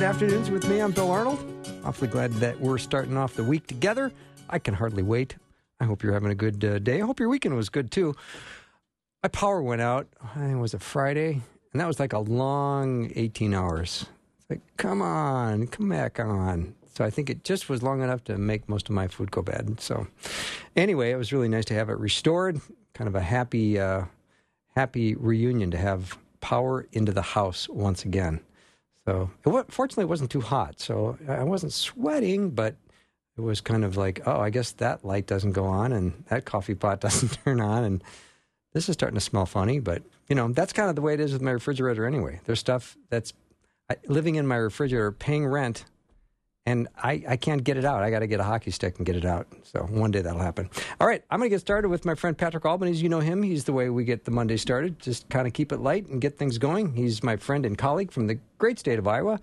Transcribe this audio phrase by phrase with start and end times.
[0.00, 0.80] To Afternoons with me.
[0.80, 1.44] I'm Bill Arnold.
[1.84, 4.10] Awfully glad that we're starting off the week together.
[4.48, 5.36] I can hardly wait.
[5.78, 7.02] I hope you're having a good uh, day.
[7.02, 8.16] I hope your weekend was good too.
[9.22, 10.06] My power went out.
[10.22, 11.42] I think it was a Friday,
[11.72, 14.06] and that was like a long 18 hours.
[14.38, 16.74] It's like, come on, come back on.
[16.94, 19.42] So I think it just was long enough to make most of my food go
[19.42, 19.82] bad.
[19.82, 20.06] So
[20.76, 22.58] anyway, it was really nice to have it restored.
[22.94, 24.04] Kind of a happy, uh,
[24.74, 28.40] happy reunion to have power into the house once again.
[29.10, 32.76] So it, fortunately, it wasn't too hot, so I wasn't sweating, but
[33.36, 36.44] it was kind of like, oh, I guess that light doesn't go on, and that
[36.44, 38.04] coffee pot doesn't turn on, and
[38.72, 39.80] this is starting to smell funny.
[39.80, 42.40] But you know, that's kind of the way it is with my refrigerator anyway.
[42.44, 43.32] There's stuff that's
[43.90, 45.84] I, living in my refrigerator, paying rent,
[46.66, 48.02] and I, I can't get it out.
[48.02, 49.46] I got to get a hockey stick and get it out.
[49.62, 50.68] So one day that'll happen.
[51.00, 53.02] All right, I'm going to get started with my friend Patrick Albanese.
[53.02, 53.42] You know him.
[53.42, 54.98] He's the way we get the Monday started.
[54.98, 56.94] Just kind of keep it light and get things going.
[56.94, 59.40] He's my friend and colleague from the great state of Iowa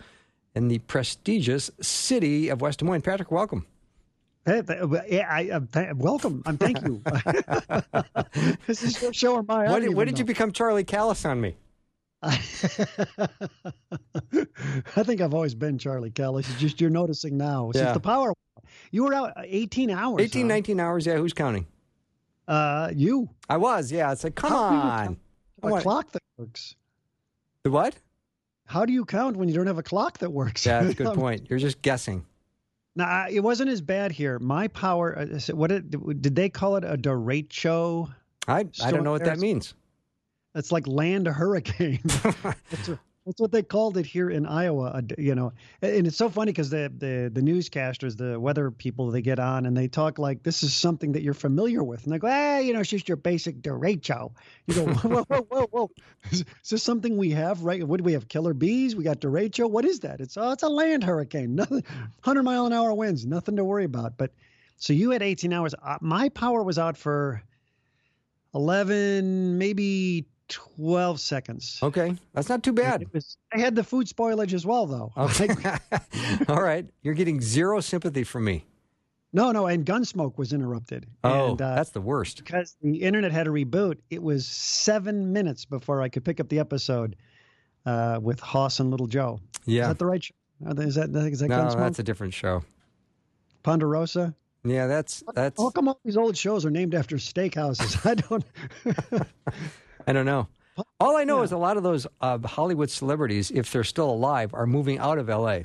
[0.56, 3.02] and the prestigious city of West Des Moines.
[3.02, 3.66] Patrick, welcome.
[4.46, 4.62] Hey,
[5.10, 6.42] yeah, I, uh, th- welcome.
[6.46, 7.02] Um, thank you.
[8.66, 9.44] this is your show or.
[9.50, 11.58] I When did, even did you become Charlie Callis on me?
[12.24, 12.38] I
[15.04, 16.40] think I've always been Charlie Kelly.
[16.48, 17.72] It's just you're noticing now.
[17.72, 17.94] Since Yeah.
[17.94, 18.34] the power,
[18.92, 20.22] you were out 18 hours.
[20.22, 20.48] 18, huh?
[20.48, 21.06] 19 hours.
[21.06, 21.68] Yeah, who's counting?
[22.48, 23.30] Uh, you.
[23.50, 23.92] I was.
[23.92, 25.18] Yeah, it's like, come How on.
[25.64, 26.76] I A clock that works.
[27.64, 27.96] The what?
[28.66, 30.66] How do you count when you don't have a clock that works?
[30.66, 31.48] Yeah, that's a good point.
[31.50, 32.26] You're just guessing.
[32.96, 34.40] Now, it wasn't as bad here.
[34.40, 35.18] My power.
[35.20, 36.84] Uh, what it, did they call it?
[36.84, 38.12] A derecho?
[38.48, 39.74] I, I don't know what that means.
[40.56, 42.00] It's like land hurricane.
[42.06, 45.04] that's, what- that's what they called it here in Iowa.
[45.18, 49.22] You know, and it's so funny because the, the the newscasters, the weather people, they
[49.22, 52.20] get on and they talk like this is something that you're familiar with, and they
[52.20, 54.32] go, "Ah, you know, it's just your basic derecho."
[54.68, 55.92] You go, "Whoa, whoa, whoa, whoa!
[56.32, 57.64] Is, is this something we have?
[57.64, 57.86] Right?
[57.86, 58.30] What do we have?
[58.30, 58.96] Killer bees?
[58.96, 59.70] We got derecho?
[59.70, 60.22] What is that?
[60.22, 61.54] It's oh, it's a land hurricane.
[61.56, 61.84] Nothing,
[62.22, 63.26] hundred mile an hour winds.
[63.26, 64.18] Nothing to worry about.
[64.18, 64.32] But
[64.78, 65.76] so you had 18 hours.
[65.84, 67.44] Uh, My power was out for
[68.54, 71.80] 11, maybe 12 seconds.
[71.84, 73.06] Okay, that's not too bad.
[73.14, 75.12] Was, I had the food spoilage as well, though.
[75.18, 75.50] Okay.
[76.48, 76.86] All right.
[77.02, 78.66] You're getting zero sympathy from me.
[79.34, 81.06] No, no, and Gunsmoke was interrupted.
[81.24, 82.38] Oh, and, uh, that's the worst.
[82.38, 83.98] because the internet had a reboot.
[84.10, 87.18] It was seven minutes before I could pick up the episode
[87.86, 89.40] uh, with Hoss and Little Joe.
[89.66, 89.84] Yeah.
[89.84, 90.34] Is that the right show?
[90.66, 91.78] Is that, is that No, Gunsmoke?
[91.78, 92.64] that's a different show.
[93.64, 94.34] Ponderosa?
[94.64, 95.62] Yeah, that's that's.
[95.62, 98.06] How come all these old shows are named after steakhouses?
[98.10, 98.46] I don't.
[100.08, 100.48] I don't know.
[101.00, 101.44] All I know Yeah.
[101.44, 105.18] is a lot of those uh, Hollywood celebrities, if they're still alive, are moving out
[105.18, 105.64] of L.A.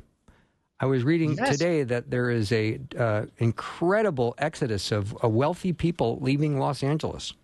[0.80, 1.50] I was reading Yes.
[1.50, 7.34] today that there is a uh, incredible exodus of uh, wealthy people leaving Los Angeles.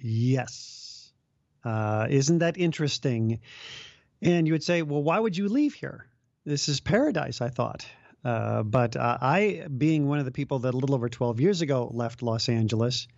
[0.00, 1.12] Yes.
[1.64, 3.40] Uh, isn't that interesting?
[4.22, 6.06] And you would say, well, why would you leave here?
[6.44, 7.86] This is paradise, I thought.
[8.24, 11.62] Uh, but uh, I, being one of the people that a little over 12 years
[11.62, 13.08] ago left Los Angeles,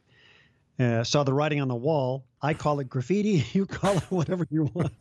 [0.78, 2.25] uh, saw the writing on the wall.
[2.42, 3.44] I call it graffiti.
[3.53, 4.92] You call it whatever you want.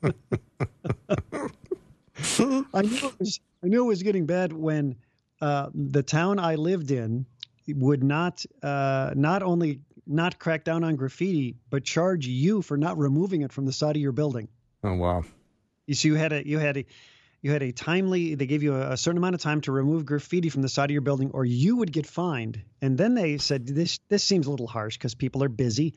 [2.73, 3.39] I knew it was.
[3.63, 4.95] I knew it was getting bad when
[5.41, 7.25] uh, the town I lived in
[7.67, 12.97] would not uh, not only not crack down on graffiti, but charge you for not
[12.97, 14.47] removing it from the side of your building.
[14.83, 15.23] Oh wow!
[15.87, 16.85] You see, you had a you had a
[17.45, 18.33] you had a timely.
[18.33, 20.89] They gave you a, a certain amount of time to remove graffiti from the side
[20.89, 22.63] of your building, or you would get fined.
[22.81, 25.94] And then they said this this seems a little harsh because people are busy,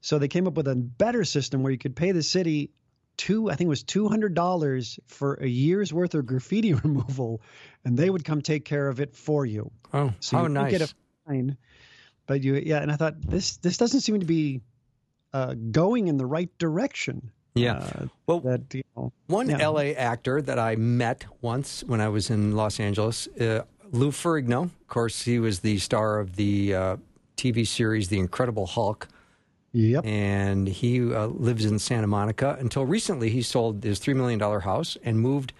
[0.00, 2.70] so they came up with a better system where you could pay the city
[3.16, 7.42] two I think it was two hundred dollars for a year's worth of graffiti removal,
[7.84, 9.72] and they would come take care of it for you.
[9.92, 10.70] Oh, So how you nice!
[10.70, 10.94] get a
[11.26, 11.56] fine,
[12.26, 12.80] but you yeah.
[12.82, 14.60] And I thought this this doesn't seem to be
[15.32, 17.32] uh, going in the right direction.
[17.54, 17.74] Yeah.
[17.76, 19.12] Uh, well, that you know.
[19.26, 19.68] One Yeah.
[19.68, 23.62] LA actor that I met once when I was in Los Angeles, uh,
[23.92, 24.64] Lou Ferrigno.
[24.64, 26.96] Of course, he was the star of the uh,
[27.36, 29.08] TV series The Incredible Hulk,
[29.72, 30.04] Yep.
[30.06, 32.56] and he uh, lives in Santa Monica.
[32.60, 35.52] Until recently, he sold his $3 million house and moved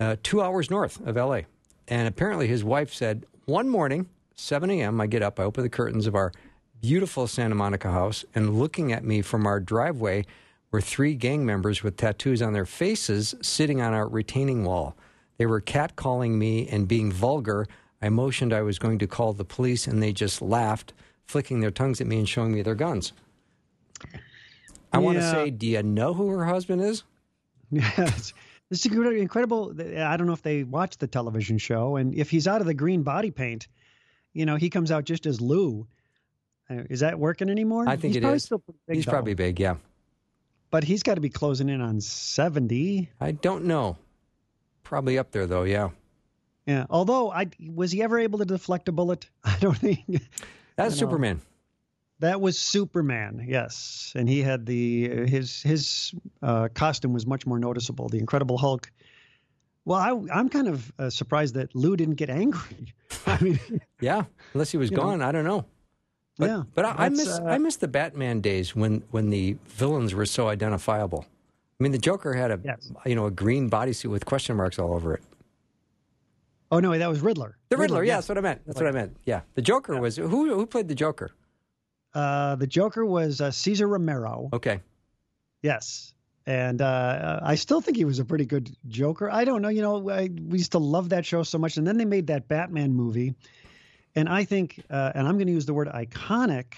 [0.00, 1.42] uh, two hours north of LA.
[1.88, 5.68] And apparently, his wife said, One morning, 7 a.m., I get up, I open the
[5.68, 6.32] curtains of our
[6.80, 10.24] beautiful Santa Monica house, and looking at me from our driveway
[10.74, 14.96] were three gang members with tattoos on their faces sitting on our retaining wall.
[15.38, 17.68] They were catcalling me and being vulgar.
[18.02, 20.92] I motioned I was going to call the police, and they just laughed,
[21.28, 23.12] flicking their tongues at me and showing me their guns.
[24.92, 27.04] I want to say, do you know who her husband is?
[27.70, 28.34] Yes.
[28.68, 29.74] This is incredible.
[29.78, 32.74] I don't know if they watch the television show, and if he's out of the
[32.74, 33.68] green body paint,
[34.32, 35.86] you know, he comes out just as Lou.
[36.68, 37.84] Uh, Is that working anymore?
[37.88, 38.44] I think he's it probably is.
[38.44, 39.12] Still big, He's though.
[39.12, 39.76] probably big, yeah.
[40.74, 43.08] But he's got to be closing in on seventy.
[43.20, 43.96] I don't know.
[44.82, 45.90] Probably up there, though, yeah.
[46.66, 46.86] Yeah.
[46.90, 49.30] Although, I was he ever able to deflect a bullet?
[49.44, 50.00] I don't think
[50.76, 51.06] That's know.
[51.06, 51.40] Superman.
[52.18, 53.44] that was Superman.
[53.46, 56.12] Yes, and he had the his his
[56.42, 58.08] uh, costume was much more noticeable.
[58.08, 58.90] The Incredible Hulk.
[59.84, 62.94] Well, I, I'm kind of uh, surprised that Lou didn't get angry.
[63.28, 63.60] I mean,
[64.00, 64.24] Yeah,
[64.54, 65.04] unless he was You know.
[65.04, 65.66] gone, I don't know.
[66.36, 69.56] But, yeah, but I, I miss uh, I miss the Batman days when when the
[69.66, 71.26] villains were so identifiable.
[71.78, 72.90] I mean, the Joker had a Yes.
[73.06, 75.22] you know a green bodysuit with question marks all over it.
[76.72, 77.56] Oh no, that was Riddler.
[77.68, 78.16] The Riddler, yeah, yes.
[78.16, 78.62] that's what I meant.
[78.66, 79.16] That's what I meant.
[79.24, 81.30] Yeah, the Joker was who who played the Joker?
[82.12, 84.48] Uh, the Joker was uh, Cesar Romero.
[84.52, 84.80] Okay,
[85.64, 86.12] Yes.
[86.46, 89.30] And uh, I still think he was a pretty good Joker.
[89.30, 89.70] I don't know.
[89.70, 91.78] You know, I, we used to love that show so much.
[91.78, 93.34] And then they made that Batman movie.
[94.16, 96.74] And I think, uh, and I'm going to use the word iconic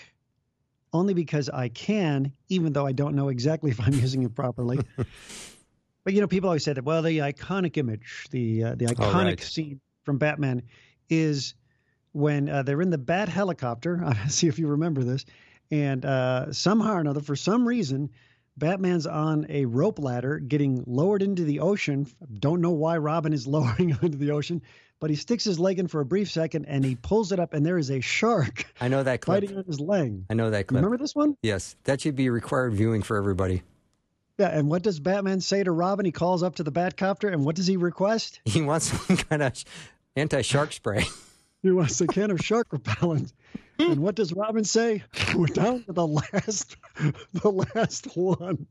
[0.93, 4.79] only because I can, even though I don't know exactly if I'm using it properly.
[6.05, 9.25] but, you know, people always say that, well, the iconic image, the, uh, the iconic
[9.25, 9.41] right.
[9.41, 10.62] scene from Batman
[11.11, 11.55] is
[12.12, 14.03] when uh, they're in the Bat helicopter.
[14.06, 15.25] I see if you remember this.
[15.71, 18.11] And uh, somehow or another, for some reason,
[18.56, 22.06] Batman's on a rope ladder getting lowered into the ocean.
[22.39, 24.62] Don't know why Robin is lowering him into the ocean,
[25.00, 27.52] but he sticks his leg in for a brief second and he pulls it up,
[27.54, 29.43] and there is a shark I know that clip.
[29.43, 30.22] biting on his leg.
[30.31, 30.76] I know that clip.
[30.76, 31.37] Remember this one?
[31.43, 33.62] Yes, that should be required viewing for everybody.
[34.38, 34.48] Yeah.
[34.48, 36.04] And what does Batman say to Robin?
[36.04, 38.40] He calls up to the Batcopter, and what does he request?
[38.46, 39.52] He wants some kind of
[40.14, 41.04] anti shark spray.
[41.62, 43.32] He wants a can of shark repellent.
[43.78, 43.93] Hmm.
[43.93, 45.02] And what does Robin say?
[45.37, 46.76] We're down to the last,
[47.34, 48.67] the last one.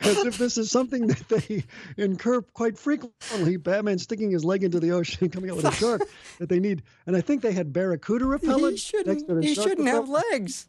[0.00, 1.64] As if this is something that they
[1.96, 3.56] incur quite frequently.
[3.56, 6.02] Batman sticking his leg into the ocean and coming out with a shark
[6.38, 6.82] that they need.
[7.06, 8.72] And I think they had barracuda repellent.
[8.72, 9.44] he shouldn't.
[9.44, 10.66] He shouldn't have legs.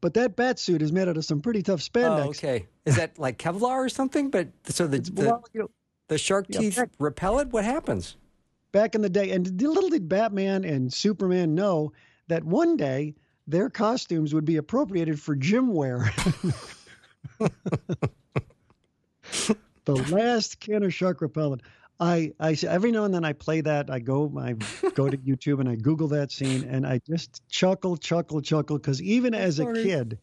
[0.00, 2.24] but that bat suit is made out of some pretty tough spandex.
[2.26, 2.66] Oh, okay.
[2.84, 4.30] Is that like Kevlar or something?
[4.30, 5.70] But so the the, Well, you know,
[6.08, 7.48] the shark Yeah, teeth back- repel it.
[7.48, 8.16] What happens?
[8.72, 9.30] Back in the day.
[9.30, 11.92] And little did Batman and Superman know
[12.28, 13.14] that one day
[13.46, 16.12] their costumes would be appropriated for gym wear.
[19.84, 21.62] the last can of shark repellent.
[22.00, 23.90] I, I every now and then I play that.
[23.90, 24.52] I go I
[24.94, 29.02] go to YouTube and I Google that scene and I just chuckle, chuckle, chuckle because
[29.02, 30.18] even as a kid,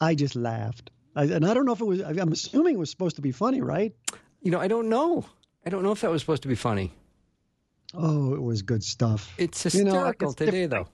[0.00, 0.90] I just laughed.
[1.14, 2.00] I, and I don't know if it was.
[2.00, 3.94] I'm assuming it was supposed to be funny, right?
[4.40, 5.26] You know, I don't know.
[5.66, 6.94] I don't know if that was supposed to be funny.
[7.94, 9.32] Oh, it was good stuff.
[9.38, 10.88] It's You know, hysterical it's today, though.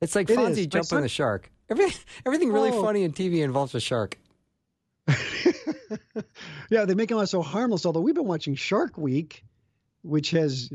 [0.00, 0.66] It's like It Fonzie is.
[0.66, 1.50] Jumping son- the shark.
[1.70, 2.82] Everything, everything really Oh.
[2.82, 4.18] funny in TV involves a shark.
[6.70, 7.86] yeah, they make them out so harmless.
[7.86, 9.44] Although we've been watching Shark Week,
[10.02, 10.70] which has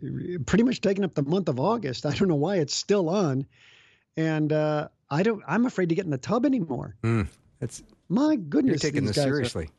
[0.45, 2.05] pretty much taken up the month of August.
[2.05, 3.45] I don't know why it's still on,
[4.15, 5.41] and uh, I don't.
[5.47, 6.95] I'm afraid to get in the tub anymore.
[7.03, 7.27] Mm,
[7.61, 9.69] it's My you're goodness, taking this guys are- seriously.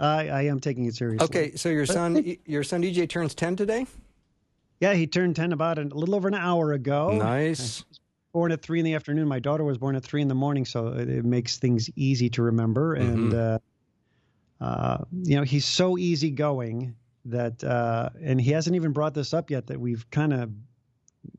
[0.00, 1.24] I, I am taking it seriously.
[1.24, 3.86] Okay, so your son, your son DJ turns ten today.
[4.80, 7.12] Yeah, he turned ten about a little over an hour ago.
[7.18, 7.84] nice.
[8.32, 9.26] Born at three in the afternoon.
[9.26, 12.28] My daughter was born at three in the morning, so it, it makes things easy
[12.30, 12.94] to remember.
[12.94, 13.58] And uh,
[14.60, 16.94] uh, you know, he's so easygoing
[17.24, 20.50] that, uh, and he hasn't even brought this up yet that we've kind of,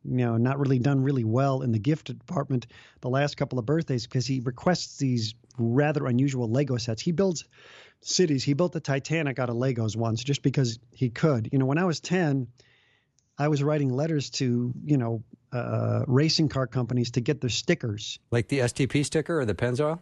[0.04, 2.68] you know, not really done really well in the gift department
[3.02, 7.02] the last couple of birthdays because he requests these rather unusual Lego sets.
[7.02, 7.46] He builds
[8.02, 8.44] cities.
[8.44, 11.50] He built the Titanic out of Legos once just because he could.
[11.52, 12.48] You know, when I was ten.
[13.40, 18.20] I was writing letters to, you know, uh, racing car companies to get their stickers.
[18.32, 20.00] Like the STP sticker or the Pennzoil.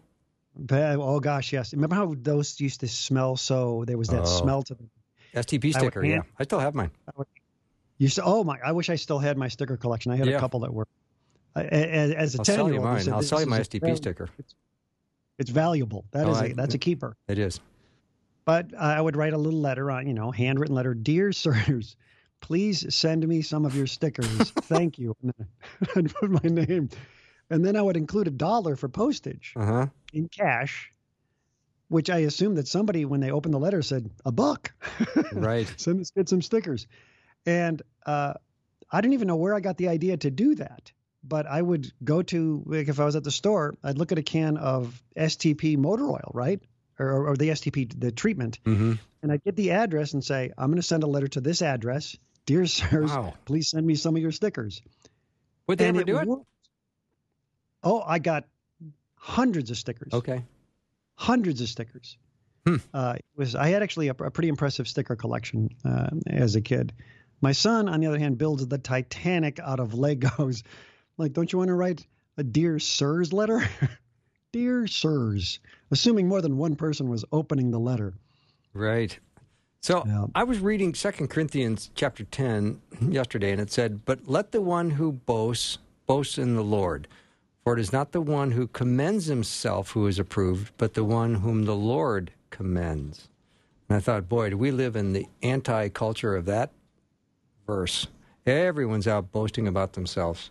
[0.71, 1.71] Oh gosh, yes.
[1.73, 3.85] Remember how those used to smell so?
[3.85, 4.25] There was that Oh.
[4.25, 4.89] smell to them.
[5.35, 6.03] STP I would sticker.
[6.05, 6.89] Yeah, I still have mine.
[7.99, 8.57] You said, Oh my!
[8.65, 10.11] I wish I still had my sticker collection.
[10.11, 10.37] I had Yeah.
[10.37, 10.87] a couple that were.
[11.55, 13.09] I- As, as a I'll ten sell year you old, mine.
[13.13, 14.29] I'll sell you my STP sticker.
[15.37, 16.05] It's valuable.
[16.11, 17.15] That Oh, is I- a, that's a keeper.
[17.27, 17.59] It is.
[18.45, 20.93] But I would write a little letter on, you know, handwritten letter.
[20.95, 21.95] Dear sirs,
[22.41, 24.49] please send me some of your stickers.
[24.51, 25.15] Thank you.
[25.21, 25.33] And
[25.95, 26.89] I'd put my name,
[27.49, 29.53] and then I would include a dollar for postage.
[29.55, 29.87] Uh huh.
[30.13, 30.91] in cash,
[31.89, 34.73] which I assume that somebody, when they opened the letter, said a buck.
[35.33, 35.71] Right.
[35.77, 36.87] Send us get some stickers,
[37.45, 38.33] and uh,
[38.91, 40.91] I didn't even know where I got the idea to do that.
[41.23, 44.17] but I would go to like if I was at the store, I'd look at
[44.17, 46.61] a can of STP motor oil, right,
[46.99, 48.93] or, or the STP the treatment, Mm-hmm.
[49.21, 51.61] and I'd get the address and say, I'm going to send a letter to this
[51.61, 52.15] address,
[52.47, 53.35] dear sirs, Wow.
[53.45, 54.81] please send me some of your stickers.
[55.67, 56.27] Would they And ever do it?
[56.27, 56.45] worked.
[57.83, 58.45] Oh, I got
[59.15, 60.11] hundreds of stickers.
[60.13, 60.43] Okay.
[61.13, 62.17] hundreds of stickers.
[62.65, 62.75] Hmm.
[62.93, 66.93] Uh, was I had actually a, a pretty impressive sticker collection uh, as a kid.
[67.41, 70.63] My son, on the other hand, builds the Titanic out of Legos.
[71.19, 72.05] Like, don't you want to write
[72.37, 73.67] a dear sirs letter?
[74.51, 75.57] dear sirs,
[75.89, 78.13] assuming more than one person was opening the letter.
[78.71, 79.17] Right.
[79.81, 80.25] So Yeah.
[80.35, 84.91] I was reading Second Corinthians chapter 10 yesterday, and it said, But let the one
[84.91, 87.07] who boasts boast in the Lord.
[87.63, 91.35] For it is not the one who commends himself who is approved, but the one
[91.35, 93.27] whom the Lord commends.
[93.89, 96.71] And I thought, boy, do we live in the anti culture of that
[97.67, 98.07] verse.
[98.45, 100.49] Everyone's out boasting about themselves.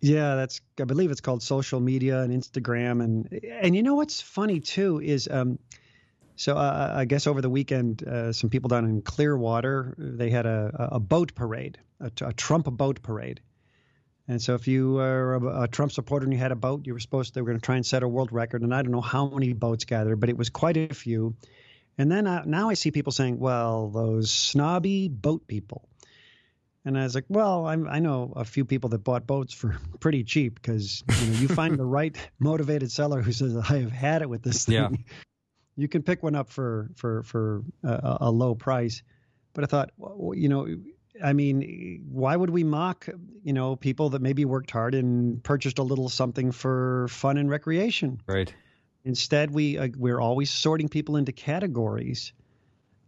[0.00, 4.20] Yeah, that's I believe it's called social media and Instagram and and you know what's
[4.20, 5.58] funny too is um
[6.40, 10.46] so uh, I guess over the weekend uh, some people down in Clearwater they had
[10.46, 13.42] a a boat parade a, a Trump boat parade
[14.26, 16.94] and so if you were a, a Trump supporter and you had a boat you
[16.94, 18.80] were supposed to they were going to try and set a world record and I
[18.80, 21.36] don't know how many boats gathered but it was quite a few
[21.98, 25.90] and then uh, now I see people saying well those snobby boat people
[26.86, 29.76] and I was like, well, I'm, I know a few people that bought boats for
[30.00, 33.92] pretty cheap because you, know, you find the right motivated seller who says, I have
[33.92, 34.74] had it with this thing.
[34.74, 34.88] Yeah.
[35.76, 39.02] You can pick one up for for for a, a low price.
[39.52, 40.68] But I thought, well, you know,
[41.22, 43.08] I mean, why would we mock,
[43.42, 47.50] you know, people that maybe worked hard and purchased a little something for fun and
[47.50, 48.20] recreation?
[48.26, 48.52] Right.
[49.04, 52.32] Instead, we uh, we're always sorting people into categories.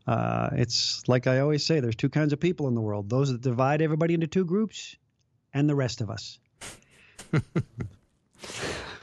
[0.06, 3.30] Uh, it's like I always say: there's two kinds of people in the world: those
[3.30, 4.96] that divide everybody into two groups,
[5.52, 6.38] and the rest of us.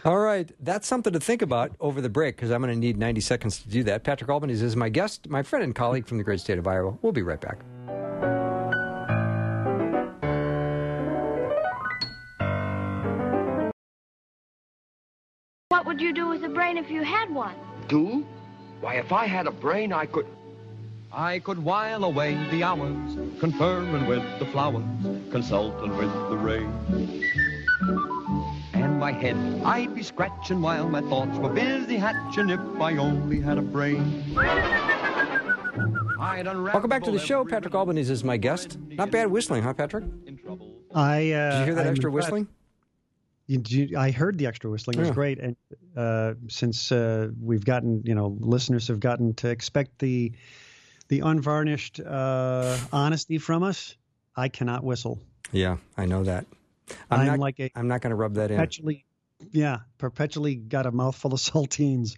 [0.05, 2.97] All right, that's something to think about over the break because I'm going to need
[2.97, 4.05] 90 seconds to do that.
[4.05, 6.97] Patrick Albanese is my guest, my friend and colleague from the great state of Iowa.
[7.01, 7.59] We'll be right back.
[15.67, 17.55] What would you do with a brain if you had one?
[17.89, 18.25] Do?
[18.79, 20.27] Why, if I had a brain, I could.
[21.11, 24.85] I could while away the hours, conferring with the flowers,
[25.29, 27.19] consulting with the rain.
[29.09, 33.39] And my head I'd be scratching while my thoughts were busy hatching if I only
[33.41, 34.23] had a brain.
[36.19, 37.43] I'd Welcome back to the show.
[37.43, 38.77] Patrick riddle Albanese is my guest.
[38.89, 40.03] Not bad whistling, huh, Patrick?
[40.03, 40.75] Did in trouble.
[40.93, 42.27] I uh, you hear that I'm extra impressed.
[42.31, 42.47] whistling?
[43.47, 44.97] You, you, I heard the extra whistling.
[44.97, 45.13] It was Yeah.
[45.15, 45.55] great, and
[45.97, 50.33] uh, since uh, we've gotten, you know, listeners have gotten to expect the
[51.07, 53.95] the unvarnished uh, honesty from us,
[54.35, 55.19] I cannot whistle.
[55.51, 56.45] Yeah, I know that.
[57.09, 57.39] I'm, I'm, not.
[57.39, 58.57] like a I'm not going to rub that in.
[58.57, 59.05] perpetually,
[59.51, 62.15] yeah, perpetually got a mouthful of saltines.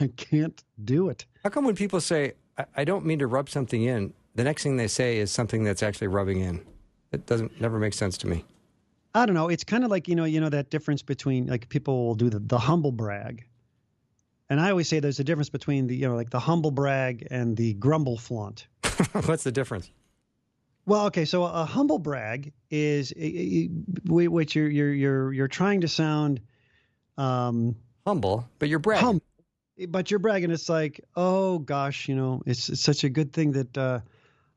[0.00, 1.26] I can't do it.
[1.42, 4.62] How come when people say, I, I don't mean to rub something in, the next
[4.62, 6.64] thing they say is something that's actually rubbing in?
[7.12, 8.44] It doesn't never make sense to me.
[9.14, 9.48] I don't know.
[9.48, 12.30] It's kind of like you know, you know that difference between like people will do
[12.30, 13.44] the, the humble brag,
[14.48, 17.26] and I always say there's a difference between the you know like the humble brag
[17.30, 18.68] and the grumble flaunt.
[19.26, 19.90] What's the difference?
[20.84, 26.40] Well, okay, so a humble brag is which you're you're you're you're trying to sound
[27.16, 29.06] um Humble, but you're bragging.
[29.06, 29.22] hum,
[29.88, 30.50] but you're bragging.
[30.50, 34.00] It's like, oh gosh, you know, it's, it's such a good thing that uh,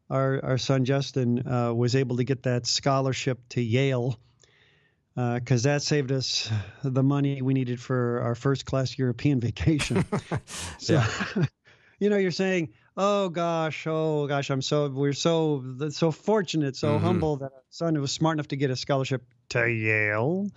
[0.10, 4.18] our our son Justin uh, was able to get that scholarship to Yale
[5.16, 6.50] because that saved us
[6.84, 10.04] the money we needed for our first class European vacation.
[10.78, 11.02] so,
[12.00, 16.98] you know, you're saying, oh gosh, oh gosh, I'm so we're so so fortunate, so
[16.98, 17.02] Mhm.
[17.02, 20.48] humble that our son was smart enough to get a scholarship to Yale.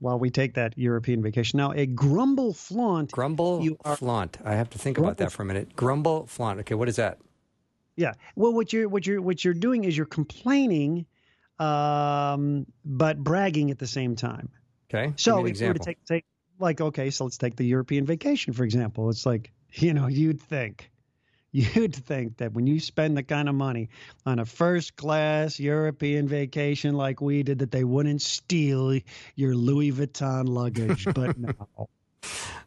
[0.00, 1.56] While we take that European vacation.
[1.56, 4.38] Now, a grumble flaunt Grumble, You are- flaunt.
[4.44, 5.74] I have to think about that for a minute.
[5.74, 6.60] Grumble, flaunt.
[6.60, 7.18] Okay, what is that?
[7.96, 8.12] Yeah.
[8.36, 11.04] Well, what you're what you're what you're doing is you're complaining,
[11.58, 14.50] um, but bragging at the same time.
[14.88, 15.12] Okay.
[15.16, 16.24] So Give me an if you were to take take
[16.60, 19.10] like okay, so let's take the European vacation for example.
[19.10, 20.90] It's like you know you'd think.
[21.52, 23.88] You'd think that when you spend the kind of money
[24.26, 28.98] on a first class European vacation like we did, that they wouldn't steal
[29.34, 31.06] your Louis Vuitton luggage.
[31.14, 31.52] But no.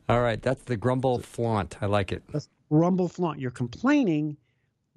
[0.09, 1.77] All right, that's the grumble, flaunt.
[1.81, 2.23] I like it.
[2.31, 3.39] That's rumble flaunt.
[3.39, 4.35] You're complaining,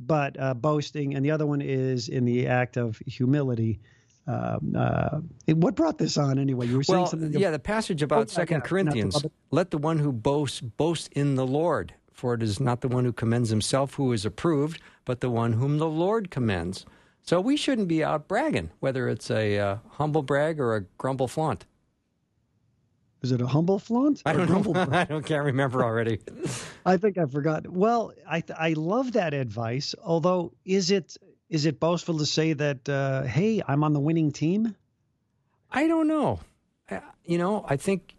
[0.00, 3.80] but uh, boasting, and the other one is in the act of humility.
[4.26, 6.66] Um, uh, what brought this on anyway?
[6.66, 7.32] You were saying Well, something.
[7.34, 9.22] yeah, the passage Oh, about yeah, Second Corinthians.
[9.50, 13.04] Let the one who boasts boast in the Lord, for it is not the one
[13.04, 16.86] who commends himself who is approved, but the one whom the Lord commends.
[17.22, 21.28] So we shouldn't be out bragging, whether it's a uh, humble brag or a grumble
[21.28, 21.66] flaunt.
[23.22, 24.22] Is it a humble flaunt?
[24.24, 24.60] I don't know.
[24.60, 24.88] brag?
[24.92, 26.20] I don't can't remember already.
[26.86, 27.66] I think I forgot.
[27.66, 29.94] Well, I th- I love that advice.
[30.04, 31.16] Although, is it
[31.48, 32.86] is it boastful to say that?
[32.88, 34.76] Uh, hey, I'm on the winning team.
[35.70, 36.40] I don't know.
[36.90, 38.14] I, you know, I think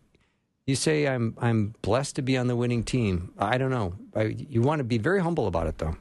[0.67, 3.31] you say I'm I'm blessed to be on the winning team.
[3.37, 3.93] I don't know.
[4.15, 5.95] I, you want to be very humble about it, though.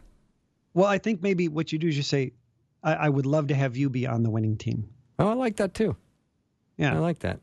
[0.75, 2.33] Well, I think maybe what you do is you say,
[2.83, 4.89] I, I would love to have you be on the winning team.
[5.19, 5.97] Oh, I like that too.
[6.77, 7.39] Yeah, I like that.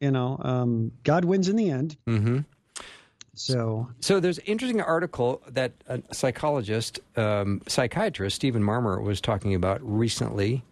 [0.00, 1.96] you know, um, God wins in the end.
[2.06, 2.38] hmm
[3.34, 9.54] So So there's an interesting article that a psychologist, um, psychiatrist Stephen Marmer was talking
[9.54, 10.64] about recently.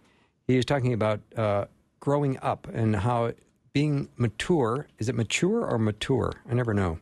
[0.47, 1.65] He was talking about uh,
[1.99, 3.31] growing up and how
[3.75, 6.31] being mature is it mature or mature?
[6.49, 6.97] I never know.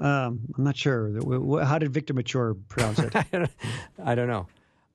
[0.00, 1.12] um, I'm not sure.
[1.64, 3.14] How did Victor Mature pronounce it?
[4.04, 4.48] I don't know.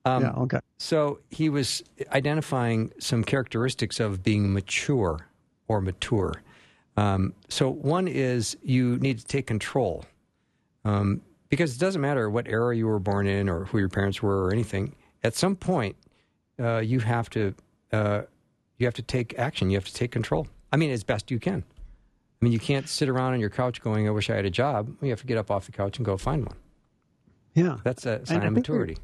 [0.04, 0.60] Um, yeah, okay.
[0.76, 5.28] So he was identifying some characteristics of being mature
[5.66, 6.34] or mature.
[6.98, 10.04] Um, so one is you need to take control
[10.84, 14.22] um, because it doesn't matter what era you were born in or who your parents
[14.22, 14.94] were or anything.
[15.24, 15.96] At some point,
[16.58, 17.54] uh, you have to
[17.92, 18.22] uh,
[18.80, 19.70] you have to take action.
[19.70, 20.48] You have to take control.
[20.72, 21.62] I mean, as best you can.
[22.42, 24.50] I mean, you can't sit around on your couch going, "I wish I had a
[24.50, 26.56] job." You have to get up off the couch and go find one.
[27.54, 28.96] Yeah, That's a sign I of we're- maturity.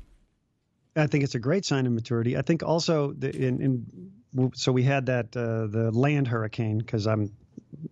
[0.98, 2.38] I think it's a great sign of maturity.
[2.38, 7.06] I think also the, in, in so we had that uh, the land hurricane because
[7.06, 7.30] I'm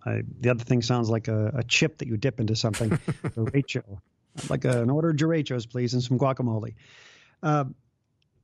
[0.07, 2.89] I, the other thing sounds like a, a chip that you dip into something.
[3.37, 3.99] Derecho,
[4.49, 6.75] like a, an order of derechos, please, and some guacamole.
[7.43, 7.65] Uh,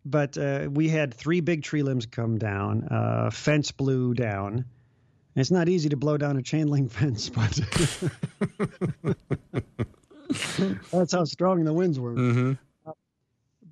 [0.05, 2.85] but uh, we had three big tree limbs come down.
[2.85, 4.65] Uh, fence blew down.
[5.37, 7.61] It's not easy to blow down a chain link fence, but
[10.93, 12.93] that's how strong the winds were Mm-hmm.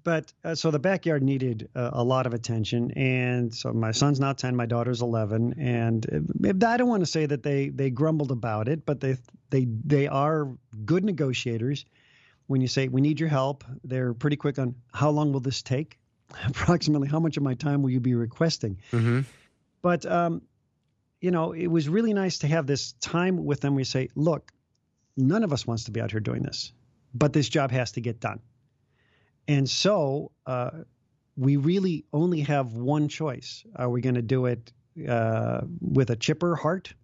[0.04, 4.18] but uh, so the backyard needed uh, a lot of attention and so my son's
[4.20, 6.06] now 10 my daughter's 11 and
[6.44, 9.16] uh, i don't want to say that they they grumbled about it but they
[9.50, 10.48] they they are
[10.84, 11.84] good negotiators
[12.48, 15.62] when you say we need your help they're pretty quick on how long will this
[15.62, 15.98] take
[16.46, 19.20] approximately how much of my time will you be requesting Mm-hmm.
[19.82, 20.42] but um,
[21.20, 23.74] you know, it was really nice to have this time with them.
[23.74, 24.52] We say, look,
[25.16, 26.72] none of us wants to be out here doing this,
[27.12, 28.40] but this job has to get done.
[29.48, 30.70] And so uh,
[31.36, 34.72] we really only have one choice: Are we going to do it
[35.08, 36.94] uh, with a chipper heart,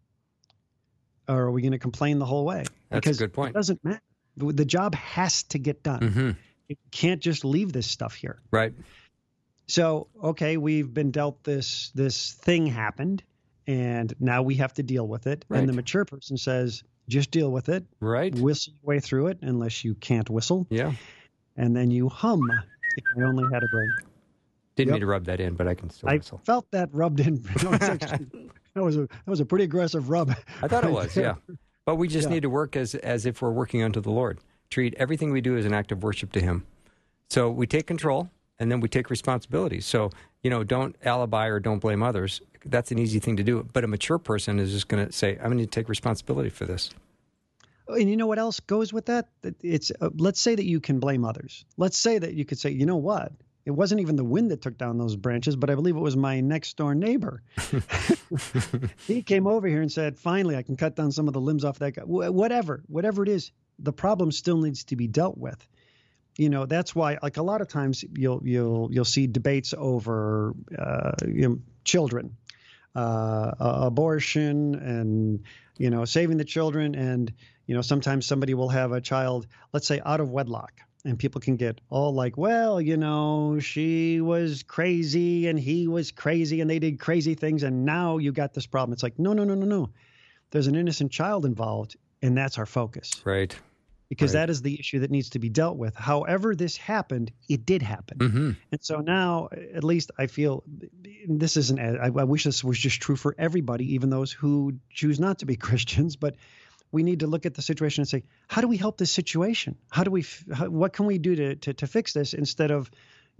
[1.29, 2.65] or are we going to complain the whole way?
[2.91, 3.51] That's a good point.
[3.51, 4.03] It doesn't matter.
[4.37, 6.01] The the job has to get done.
[6.01, 6.31] Mm-hmm.
[6.69, 8.41] You can't just leave this stuff here.
[8.51, 8.75] Right.
[9.66, 13.22] So, okay, we've been dealt this this thing happened
[13.66, 15.44] and now we have to deal with it.
[15.48, 15.61] Right.
[15.61, 18.35] And the mature person says, just deal with it, Right.
[18.38, 20.92] whistle your way through it unless you can't whistle, Yeah.
[21.57, 22.40] and then you hum.
[22.96, 23.90] If I only had a brain.
[24.77, 24.94] Didn't Yep.
[24.94, 26.40] mean to rub that in, but I can still I whistle.
[26.44, 27.42] felt that rubbed in.
[27.62, 30.31] No, actually- that was a that was a pretty aggressive rub.
[30.62, 31.37] I thought it was, yeah.
[31.87, 32.35] But we just Yeah.
[32.35, 34.40] need to work as as if we're working unto the Lord.
[34.70, 36.64] Treat everything we do as an act of worship to Him.
[37.31, 39.81] So we take control and then we take responsibility.
[39.81, 40.11] So
[40.43, 42.40] you know, don't alibi or don't blame others.
[42.67, 43.67] That's an easy thing to do.
[43.73, 46.67] But a mature person is just going to say, "I'm going to take responsibility for
[46.67, 46.90] this."
[47.88, 49.29] And you know what else goes with that?
[49.43, 51.64] That It's uh, let's say that you can blame others.
[51.77, 53.33] Let's say that you could say, you know what?
[53.67, 56.17] It wasn't even the wind that took down those branches, but I believe it was
[56.17, 57.43] my next door neighbor.
[59.07, 61.64] he came over here and said, "Finally, I can cut down some of the limbs
[61.64, 65.38] off that guy." Wh- Whatever, whatever it is, the problem still needs to be dealt
[65.38, 65.67] with.
[66.37, 70.55] You know, that's why, like a lot of times, you'll you'll you'll see debates over
[70.77, 72.37] uh, you know, children,
[72.97, 75.44] uh, abortion, and
[75.79, 77.33] you know, saving the children, and
[77.66, 80.73] you know, sometimes somebody will have a child, let's say, out of wedlock.
[81.07, 86.11] And people can get all like, well, you know, she was crazy and he was
[86.11, 87.62] crazy and they did crazy things.
[87.62, 88.94] And now you got this problem.
[88.94, 89.90] It's like, no, no, no, no, no.
[90.51, 91.97] There's an innocent child involved.
[92.23, 93.55] And that's our focus Right.
[94.09, 94.40] Because Right.
[94.43, 95.95] that is the issue that needs to be dealt with.
[95.95, 98.19] However, this happened, it did happen.
[98.19, 98.51] Mm-hmm.
[98.73, 100.62] And so now, at least I feel
[101.27, 105.19] this isn't, I, I wish this was just true for everybody, even those who choose
[105.19, 106.17] not to be Christians.
[106.17, 106.37] But
[106.93, 109.77] we need to look at the situation and say, how do we help this situation?
[109.90, 112.90] How do we, how, what can we do to, to, to fix this instead of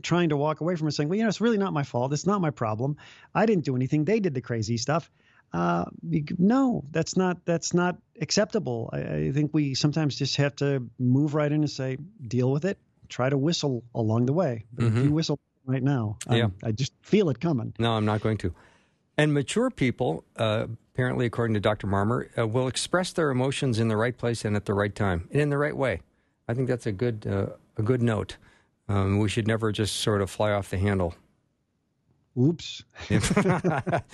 [0.03, 2.13] trying to walk away from it saying, well, you know, it's really not my fault.
[2.13, 2.97] It's not my problem.
[3.33, 4.05] I didn't do anything.
[4.05, 5.09] They did the crazy stuff.
[5.53, 5.85] Uh,
[6.39, 8.91] no, that's not that's not acceptable.
[8.93, 12.65] I, I think we sometimes just have to move right in and say, deal with
[12.65, 12.79] it.
[13.09, 14.65] Try to whistle along the way.
[14.73, 15.05] But if Mhm.
[15.05, 16.69] you whistle right now, I'm- Yeah.
[16.69, 17.73] I just feel it coming.
[17.79, 18.53] No, I'm not going to.
[19.17, 21.87] And mature people, uh, apparently, according to Dr.
[21.87, 25.29] Marmer, uh, will express their emotions in the right place and at the right time
[25.31, 26.01] and in the right way.
[26.49, 28.37] I think that's a good uh, a good note.
[28.89, 31.15] Um, we should never just sort of fly off the handle
[32.39, 32.85] Oops.
[33.09, 34.05] but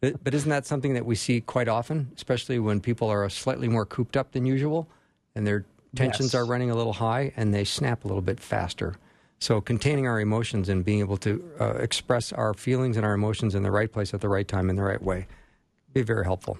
[0.00, 3.84] but isn't that something that we see quite often, especially when people are slightly more
[3.84, 4.88] cooped up than usual
[5.34, 6.40] and their tensions Yes.
[6.40, 8.96] are running a little high and they snap a little bit faster?
[9.38, 13.54] So containing our emotions and being able to uh, express our feelings and our emotions
[13.54, 15.26] in the right place at the right time in the right way
[15.92, 16.58] be very helpful.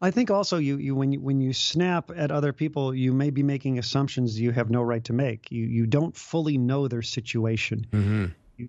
[0.00, 3.30] I think also you, you when you when you snap at other people, you may
[3.30, 5.50] be making assumptions you have no right to make.
[5.50, 7.86] You you don't fully know their situation.
[7.92, 8.26] Mm-hmm.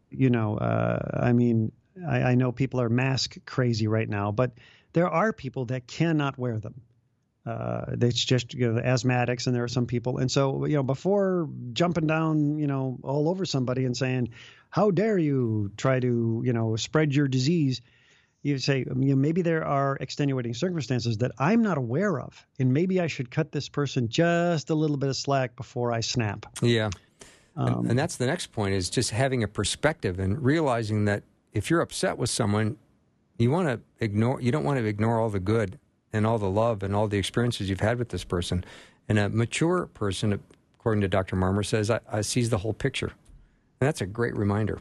[0.10, 1.72] You, know, uh, I mean,
[2.08, 4.52] I, I know people are mask crazy right now, but
[4.94, 6.82] there are people that cannot wear them.
[7.46, 10.76] Uh, it's just you know the asthmatics, and there are some people, and so you
[10.76, 14.30] know before jumping down, you know, all over somebody and saying,
[14.70, 17.82] "How dare you try to you know spread your disease."
[18.42, 22.74] you say you know, maybe there are extenuating circumstances that I'm not aware of, and
[22.74, 26.46] maybe I should cut this person just a little bit of slack before I snap.
[26.62, 26.90] Yeah.
[27.60, 31.24] Um, and, and that's the next point is just having a perspective and realizing that
[31.54, 32.78] if you're upset with someone,
[33.38, 35.78] you want to ignore you don't want to ignore all the good
[36.14, 38.64] and all the love and all the experiences you've had with this person.
[39.10, 40.40] And a mature person,
[40.80, 41.36] according to Dr.
[41.36, 43.08] Marmer, says I, I sees the whole picture.
[43.82, 44.80] And that's a great reminder.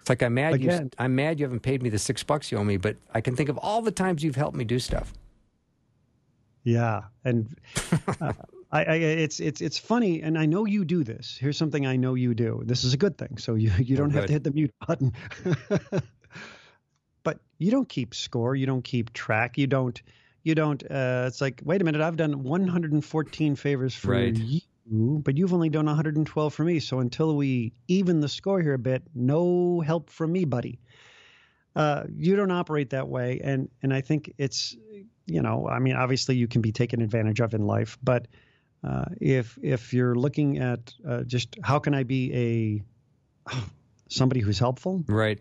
[0.00, 2.52] It's like I'm mad you Again- I'm mad you haven't paid me the six bucks
[2.52, 4.78] you owe me, but I can think of all the times you've helped me do
[4.78, 5.12] stuff.
[6.62, 7.56] Yeah, and
[8.20, 8.32] uh,
[8.74, 11.38] I, I, it's it's it's funny, and I know you do this.
[11.40, 12.60] Here's something I know you do.
[12.64, 15.12] This is a good thing, so you you don't have to hit the mute button.
[17.22, 18.56] but you don't keep score.
[18.56, 19.58] You don't keep track.
[19.58, 20.02] You don't.
[20.42, 20.82] You don't.
[20.82, 22.00] Uh, it's like, wait a minute.
[22.00, 24.36] I've done 114 favors for Right.
[24.36, 24.60] you,
[25.24, 26.80] but you've only done 112 for me.
[26.80, 30.80] So until we even the score here a bit, no help from me, buddy.
[31.76, 34.76] Uh, you don't operate that way, and and I think it's
[35.26, 38.26] you know, I mean, obviously you can be taken advantage of in life, but
[38.84, 42.82] uh, if if you're looking at uh, just how can I be
[43.48, 43.54] a
[44.08, 45.40] somebody who's helpful Right.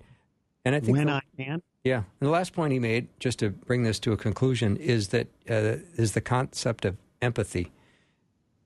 [0.66, 3.40] And I think when the- I can, Yeah, and the last point he made, just
[3.40, 7.72] to bring this to a conclusion, is that uh, is the concept of empathy.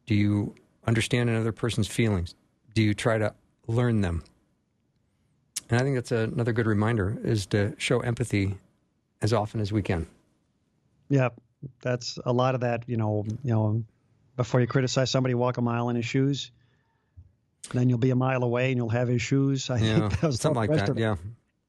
[0.06, 0.54] Do you
[0.86, 2.36] understand another person's feelings?
[2.76, 3.34] Do you try to
[3.66, 4.24] learn them?
[5.70, 8.58] And I think that's another good reminder: is to show empathy
[9.22, 10.06] as often as we can.
[11.10, 11.30] yeah,
[11.82, 12.84] that's a lot of that.
[12.88, 13.84] You know, you know,
[14.38, 16.52] before you criticize somebody, walk a mile in his shoes.
[17.74, 19.70] Then you'll be a mile away and you'll have his shoes.
[19.70, 20.98] I Yeah, think that was something like that.
[20.98, 21.18] Yeah,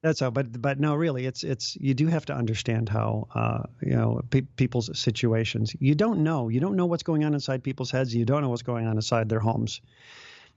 [0.00, 3.62] That's how, but but no, really, it's it's you do have to understand how uh,
[3.82, 5.74] you know pe- people's situations.
[5.80, 8.14] You don't know, you don't know what's going on inside people's heads.
[8.14, 9.80] You don't know what's going on inside their homes.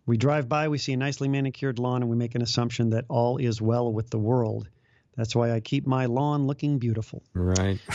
[0.06, 3.06] We drive by, we see a nicely manicured lawn, and we make an assumption that
[3.08, 4.68] all is well with the world.
[5.16, 7.24] That's why I keep my lawn looking beautiful.
[7.34, 7.80] right.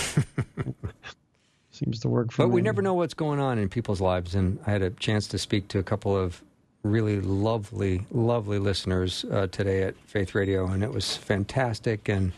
[1.77, 2.55] Seems to work for But me.
[2.55, 4.35] we never know what's going on in people's lives.
[4.35, 6.43] And I had a chance to speak to a couple of
[6.83, 12.09] really lovely, lovely listeners uh, today at Faith Radio, and it was fantastic.
[12.09, 12.33] And,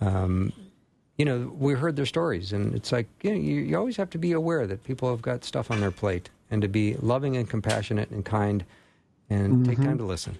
[0.00, 0.52] um,
[1.18, 4.10] you know, we heard their stories, and it's like, you know, you, you always have
[4.10, 7.36] to be aware that people have got stuff on their plate and to be loving
[7.36, 8.64] and compassionate and kind
[9.30, 10.36] and take time to listen.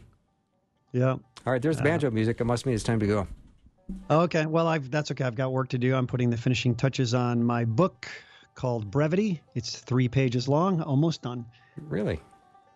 [0.92, 1.10] Yeah.
[1.12, 2.40] All right, there's the banjo music.
[2.40, 3.28] It must mean it's time to go.
[4.10, 4.46] Oh, okay.
[4.46, 5.24] Well, I've that's okay.
[5.24, 5.94] I've got work to do.
[5.94, 8.08] I'm putting the finishing touches on my book
[8.54, 9.40] called Brevity.
[9.54, 11.44] It's three pages long, almost done.
[11.76, 12.20] Really?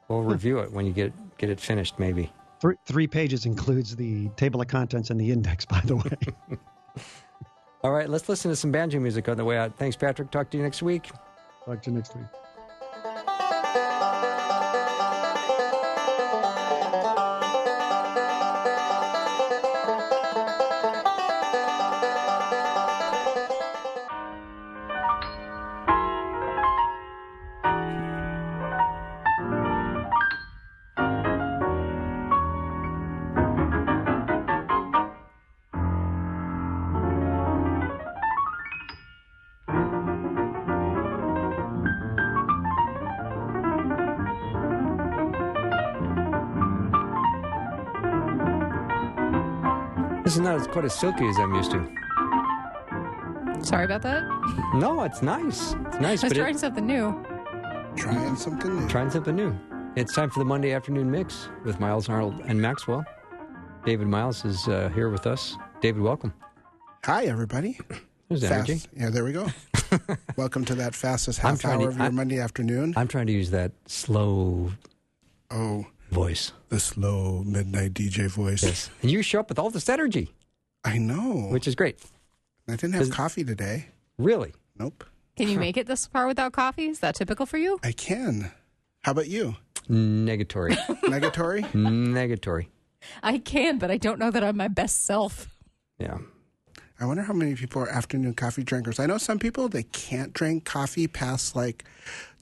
[0.09, 2.33] We'll review it when you get get it finished, maybe.
[2.61, 6.59] Three, three pages includes the table of contents and the index, by the way.
[7.83, 9.77] All right, let's listen to some banjo music on the way out.
[9.79, 10.33] Thanks, Patrick.
[10.33, 11.11] Talk to you next week.
[11.65, 12.27] Talk to you next week.
[50.79, 51.89] Quite as silky as I'm used to.
[53.65, 54.23] Sorry about that.
[54.77, 55.73] No, it's nice.
[55.73, 57.27] It's nice, I was but trying it, something new.
[57.97, 58.89] Trying something new.
[58.89, 59.59] trying something new.
[59.97, 63.05] It's time for the Monday afternoon mix with Myles Arnold and Maxwell.
[63.85, 65.57] David Myles is uh, here with us.
[65.81, 66.33] David, welcome.
[67.07, 67.81] Hi, everybody.
[68.29, 68.81] There's Fast- energy.
[68.97, 69.49] Yeah, there we go.
[70.37, 72.95] Welcome to that fastest half trying to- hour of your I'm- Monday afternoon.
[72.97, 74.71] I'm trying to use that slow
[75.51, 76.53] oh, voice.
[76.69, 78.63] the slow midnight DJ voice.
[78.63, 78.91] Yes.
[79.03, 80.31] And you show up with all this energy,
[80.85, 81.49] I know.
[81.51, 81.99] which is great.
[82.69, 83.87] I didn't have coffee today.
[84.19, 84.53] Really.
[84.79, 85.05] Nope.
[85.37, 86.87] Can you make it this far without coffee?
[86.87, 87.79] Is that typical for you?
[87.83, 88.51] I can.
[89.03, 89.57] How about you?
[89.89, 90.77] Negatory.
[91.05, 91.65] Negatory?
[91.73, 92.67] Negatory.
[93.23, 95.49] I can, but I don't know that I'm my best self.
[95.99, 96.19] Yeah.
[97.01, 98.99] I wonder how many people are afternoon coffee drinkers.
[98.99, 101.85] I know some people they can't drink coffee past like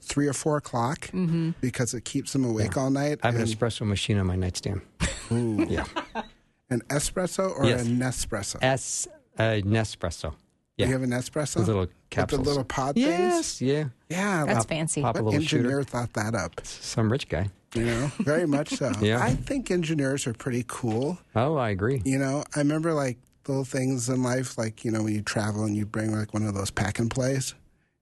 [0.01, 1.51] three or four o'clock mm-hmm.
[1.61, 3.19] because it keeps them awake all night.
[3.21, 4.81] I have an And- espresso machine on my nightstand.
[5.29, 5.85] Yeah.
[6.69, 7.81] an espresso or Yes.
[7.85, 8.57] a Nespresso?
[8.61, 10.33] S uh, Nespresso.
[10.77, 10.87] Yeah.
[10.87, 11.57] You have an espresso?
[11.57, 12.43] With little With capsules.
[12.43, 13.07] the little pod things?
[13.07, 13.61] Yes.
[13.61, 13.85] Yeah.
[14.09, 14.45] Yeah.
[14.45, 15.01] That's what- fancy.
[15.01, 15.83] Pop What engineer shooter.
[15.83, 16.59] thought that up?
[16.65, 17.49] Some rich guy.
[17.75, 18.91] You know, very much so.
[19.01, 19.21] Yeah.
[19.23, 21.17] I think engineers are pretty cool.
[21.35, 22.01] Oh, I agree.
[22.05, 25.63] You know, I remember like little things in life, like, you know, when you travel
[25.65, 27.53] and you bring like one of those pack and plays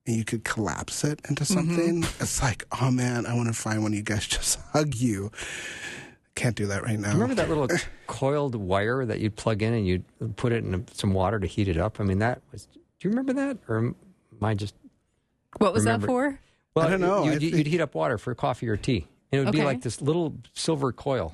[0.05, 1.53] and you could collapse it into Mm-hmm.
[1.53, 2.03] something.
[2.19, 5.31] It's like, oh man, I want to find one of you guys just hug you.
[6.35, 7.13] Can't do that right now.
[7.13, 7.67] Remember that little
[8.07, 10.03] coiled wire that you'd plug in and you'd
[10.35, 11.99] put it in some water to heat it up?
[11.99, 12.65] I mean, that was.
[12.65, 13.95] Do you remember that, or am
[14.41, 14.75] I just?
[15.57, 16.39] What was Remember- that for?
[16.75, 17.23] Well, I don't know.
[17.23, 19.81] You'd, think- you'd heat up water for coffee or tea, and it would be like
[19.81, 21.31] this little silver coil.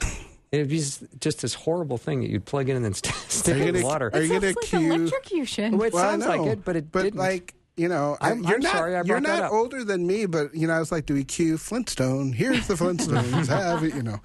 [0.52, 3.16] It would be just, just this horrible thing that you'd plug in and then st-
[3.28, 4.12] stick it in gonna- water.
[4.14, 5.78] are you Sounds gonna like cue- electrocution.
[5.78, 7.20] Well, it Well, I sounds like it, but it but didn't.
[7.20, 9.54] like you know, I- I'm- you're I'm not sorry I you're brought that not up.
[9.54, 12.34] older than me, but you know, I was like, do we cue Flintstone?
[12.34, 13.48] Here's the Flintstones.
[13.48, 14.20] Have it, you know?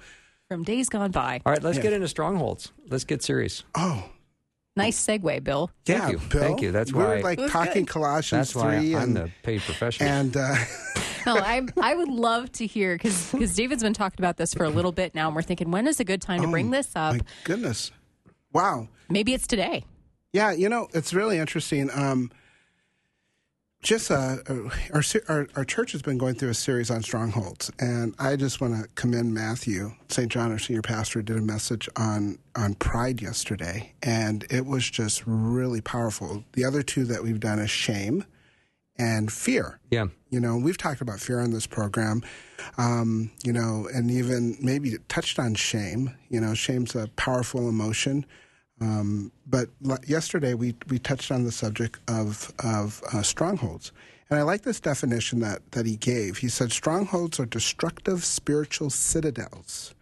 [0.49, 1.41] From days gone by.
[1.45, 1.83] All right, let's Yeah.
[1.83, 2.71] get into strongholds.
[2.89, 3.63] Let's get serious.
[3.75, 4.09] Oh,
[4.77, 5.71] Nice segue, Bill.
[5.87, 6.17] Thank yeah, you.
[6.29, 6.39] Bill.
[6.39, 6.71] Thank you.
[6.71, 7.87] That's why we're like talking good.
[7.87, 10.07] Colossians That's why three I'm and the paid professional.
[10.07, 10.55] and uh,
[11.25, 14.69] No, I I would love to hear because David's been talking about this for a
[14.69, 17.15] little bit now, and we're thinking when is a good time to bring this up?
[17.15, 17.91] my goodness,
[18.53, 18.87] wow.
[19.09, 19.83] Maybe it's today.
[20.31, 21.89] Yeah, you know, it's really interesting.
[21.91, 22.29] Um,
[23.87, 24.35] just uh,
[24.93, 28.59] our, our our church has been going through a series on strongholds, and I just
[28.59, 30.29] want to commend Matthew St.
[30.29, 35.23] John, our senior pastor, did a message on on pride yesterday, and it was just
[35.25, 36.43] really powerful.
[36.51, 38.25] The other two that we've done is shame
[38.99, 39.79] and fear.
[39.89, 40.07] yeah.
[40.29, 42.21] You know, we've talked about fear on this program,
[42.77, 46.13] um, you know, and even maybe touched on shame.
[46.27, 48.25] You know, shame's a powerful emotion.
[48.79, 53.91] Um, but l- yesterday we, we touched on the subject of, of uh, strongholds.
[54.29, 56.37] And I like this definition that, that he gave.
[56.37, 59.95] He said, Strongholds are destructive spiritual citadels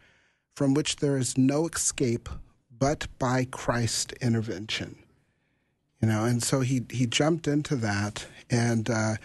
[0.56, 2.30] from which there is no escape
[2.78, 4.98] but by Christ's intervention
[6.06, 9.16] you know and so he he jumped into that and uh,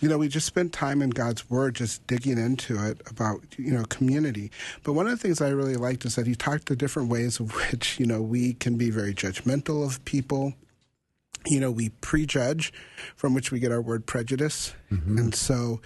[0.00, 3.72] you know we just spent time in god's word just digging into it about you
[3.72, 4.50] know community.
[4.82, 7.40] But one of the things i really liked is that he talked to different ways
[7.40, 10.54] of which you know we can be very judgmental of people.
[11.46, 12.72] You know we prejudge
[13.16, 14.74] from which we get our word prejudice.
[15.18, 15.80] And so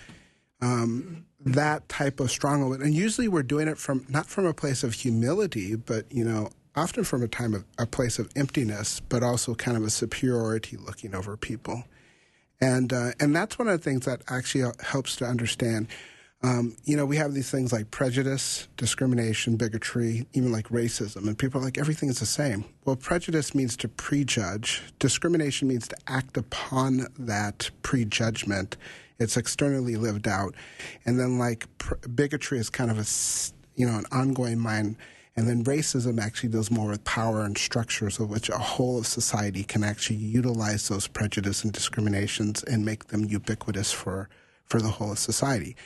[0.60, 4.82] um, that type of stronghold and usually we're doing it from not from a place
[4.82, 9.22] of humility but you know often from a time of a place of emptiness but
[9.22, 11.84] also kind of a superiority looking over people
[12.60, 15.88] and uh, and that's one of the things that actually helps to understand.
[16.40, 21.26] Um, you know we have these things like prejudice discrimination bigotry even like racism.
[21.26, 22.64] And people are like everything is the same.
[22.84, 24.82] Well prejudice means to prejudge.
[25.00, 28.76] Discrimination means to act upon that prejudgment.
[29.18, 30.54] It's externally lived out.
[31.04, 33.06] And then like pr- bigotry is kind of a,
[33.74, 34.96] you know an ongoing mind
[35.38, 39.06] and then racism actually deals more with power and structures of which a whole of
[39.06, 44.28] society can actually utilize those prejudice and discriminations and make them ubiquitous for,
[44.64, 45.76] for the whole of society.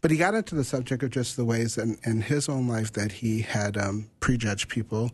[0.00, 2.94] But he got into the subject of just the ways in, in his own life
[2.94, 5.10] that he had um, prejudged people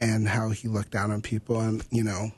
[0.00, 1.60] and how he looked down on people.
[1.60, 2.32] And, you know,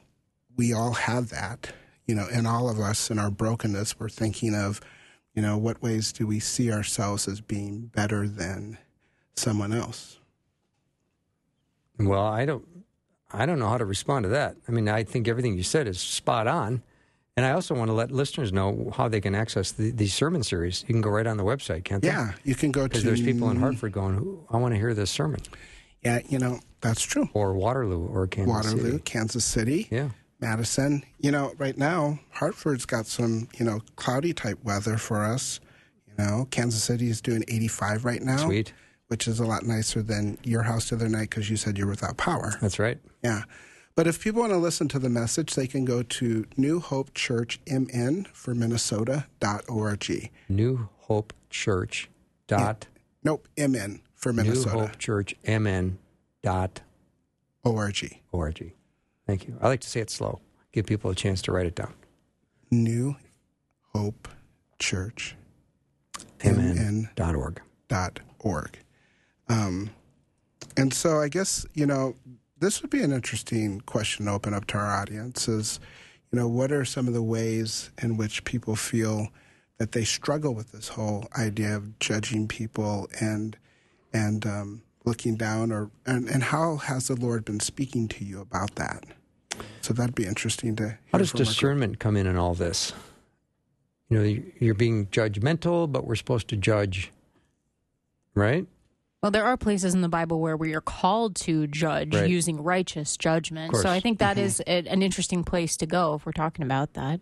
[0.57, 1.71] we all have that,
[2.07, 4.81] you know, in all of us in our brokenness, we're thinking of,
[5.35, 8.79] you know, what ways do we see ourselves as being better than
[9.37, 10.19] someone else?
[11.99, 12.65] Well, I don't,
[13.33, 14.57] I don't know how to respond to that.
[14.69, 16.83] I mean, I think everything you said is spot on,
[17.37, 20.43] and I also want to let listeners know how they can access the, these sermon
[20.43, 20.85] series.
[20.87, 22.09] You can go right on the website, can't they?
[22.09, 24.95] Yeah, you can go to because there's people in Hartford going, "I want to hear
[24.95, 25.41] this sermon,"
[26.05, 27.29] Yeah, you know, that's true.
[27.35, 29.03] or Waterloo, or Kansas Waterloo, City.
[29.05, 31.03] Kansas City, Yeah, Madison.
[31.19, 35.61] You know, right now, Hartford's got some, you know, cloudy type weather for us.
[36.07, 38.37] You know, Kansas City is doing 85 right now.
[38.39, 38.73] Sweet.
[39.09, 41.87] Which is a lot nicer than your house the other night because you said you're
[41.87, 42.55] without power.
[42.61, 42.99] that's right.
[43.23, 43.43] Yeah.
[43.95, 47.15] But if people want to listen to the message, they can go to New Hope
[47.15, 50.31] Church MN for Minnesota.org.
[50.49, 52.11] New Hope Church
[52.47, 52.87] dot
[53.25, 54.75] Nope, MN for Minnesota.
[54.75, 54.81] New.
[54.83, 55.99] Hope Church MN
[56.43, 56.83] dot
[57.65, 58.19] ORG.
[58.33, 58.73] org.
[59.27, 59.57] Thank you.
[59.61, 60.41] I like to say it slow.
[60.73, 61.95] Give people a chance to write it down.
[62.71, 63.17] New
[63.95, 64.29] Hope
[64.79, 65.37] Church
[66.45, 68.79] MN dot org.
[69.49, 69.91] Um,
[70.77, 72.17] and so I guess, you know,
[72.59, 75.79] this would be an interesting question to open up to our audience is,
[76.33, 79.29] you know, what are some of the ways in which people feel
[79.79, 83.57] that they struggle with this whole idea of judging people and
[84.13, 88.41] and um, looking down, or and, and how has the Lord been speaking to you
[88.41, 89.05] about that?
[89.83, 90.83] So that'd be interesting to.
[90.85, 91.49] Hear How does from our group.
[91.49, 92.93] discernment come in in all this?
[94.09, 97.13] You know, you're being judgmental, but we're supposed to judge,
[98.35, 98.67] right?
[99.27, 102.31] Well, there are places in the Bible where we are called to judge Right.
[102.31, 103.75] using righteous judgment.
[103.75, 104.03] So I course.
[104.05, 107.19] think that is a, an interesting place to go if we're talking about that.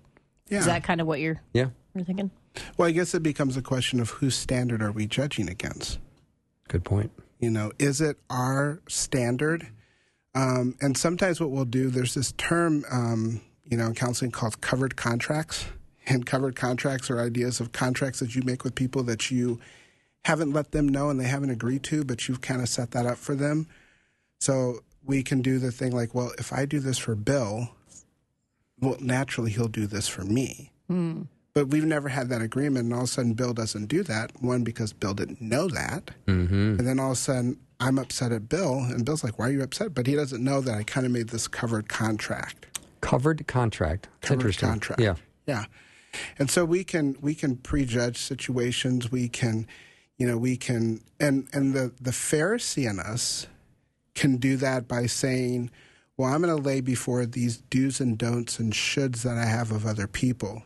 [0.51, 0.75] Is Yeah.
[0.75, 2.31] that kind of what you're, Yeah, you're thinking?
[2.77, 5.99] Well, I guess it becomes a question of whose standard are we judging against?
[6.69, 7.11] good point.
[7.39, 9.69] You know, is it our standard?
[10.35, 14.61] Um, and sometimes what we'll do, there's this term, um, you know, in counseling called
[14.61, 15.65] covert contracts.
[16.07, 19.59] And covert contracts are ideas of contracts that you make with people that you
[20.25, 23.07] haven't let them know and they haven't agreed to, but you've kind of set that
[23.07, 23.67] up for them.
[24.41, 27.69] So we can do the thing like, well, if I do this for Bill,
[28.81, 30.71] well, naturally he'll do this for me.
[31.55, 34.33] But we've never had that agreement, and all of a sudden Bill doesn't do that.
[34.43, 36.11] One, because Bill didn't know that.
[36.27, 36.79] Mm-hmm.
[36.79, 39.53] And then all of a sudden, I'm upset at Bill, and Bill's like, "Why are
[39.53, 42.81] you upset?" But he doesn't know that I kind of made this covert contract.
[43.01, 44.09] Covert contract.
[44.19, 44.69] It's Covert interesting.
[44.69, 45.01] contract.
[45.01, 45.15] Yeah.
[45.47, 45.67] Yeah,
[46.39, 49.13] and so we can we can prejudge situations.
[49.13, 49.67] We can,
[50.19, 53.47] you know, we can, and and the the Pharisee in us
[54.15, 55.71] can do that by saying,
[56.17, 59.73] "Well, I'm going to lay before these do's and don'ts and shoulds that I have
[59.73, 60.63] of other people."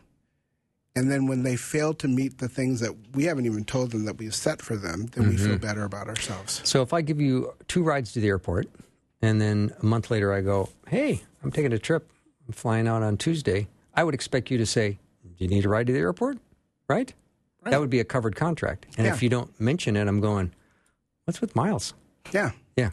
[0.95, 4.05] And then when they fail to meet the things that we haven't even told them
[4.05, 5.65] that we've set for them, then we feel mm-hmm.
[5.65, 6.61] better about ourselves.
[6.65, 8.67] So if I give you two rides to the airport,
[9.21, 12.11] and then a month later I go, "Hey, I'm taking a trip.
[12.47, 15.69] I'm flying out on Tuesday," I would expect you to say, "Do you need a
[15.69, 16.37] ride to the airport?"
[16.87, 17.13] Right?
[17.71, 18.87] That would be a covert contract.
[18.97, 19.13] And Yeah.
[19.13, 20.53] if you don't mention it, I'm going,
[21.25, 21.93] "What's with Myles?"
[22.31, 22.51] Yeah.
[22.77, 22.91] Yeah.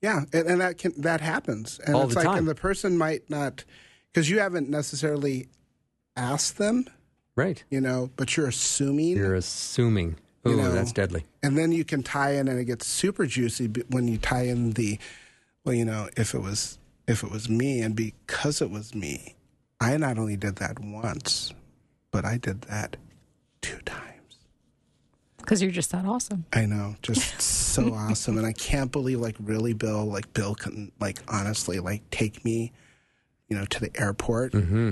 [0.00, 2.38] Yeah, and, and that can that happens, and All it's the like, time.
[2.38, 3.64] and the person might not,
[4.12, 5.48] because you haven't necessarily
[6.16, 6.86] asked them,
[7.34, 7.64] Right.
[7.70, 10.16] you know, but you're assuming, You're assuming.
[10.46, 11.26] Ooh, You know, that's deadly.
[11.42, 14.72] and then you can tie in, and it gets super juicy when you tie in
[14.72, 14.98] the,
[15.64, 19.34] well, you know, if it was if it was me, and because it was me,
[19.80, 21.52] I not only did that once,
[22.12, 22.96] but I did that
[23.60, 24.04] two times.
[25.38, 26.44] Because you're just that awesome.
[26.52, 30.92] I know, just so awesome, and I can't believe, like, really, Bill, like, Bill can,
[31.00, 32.72] like, honestly, like, take me,
[33.48, 34.90] you know, to the airport, Mm-hmm.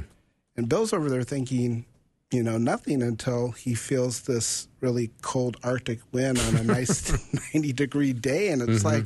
[0.57, 1.85] and Bill's over there thinking,
[2.33, 7.13] you know, nothing until he feels this really cold Arctic wind on a nice
[7.55, 9.05] ninety degree day, and it's like,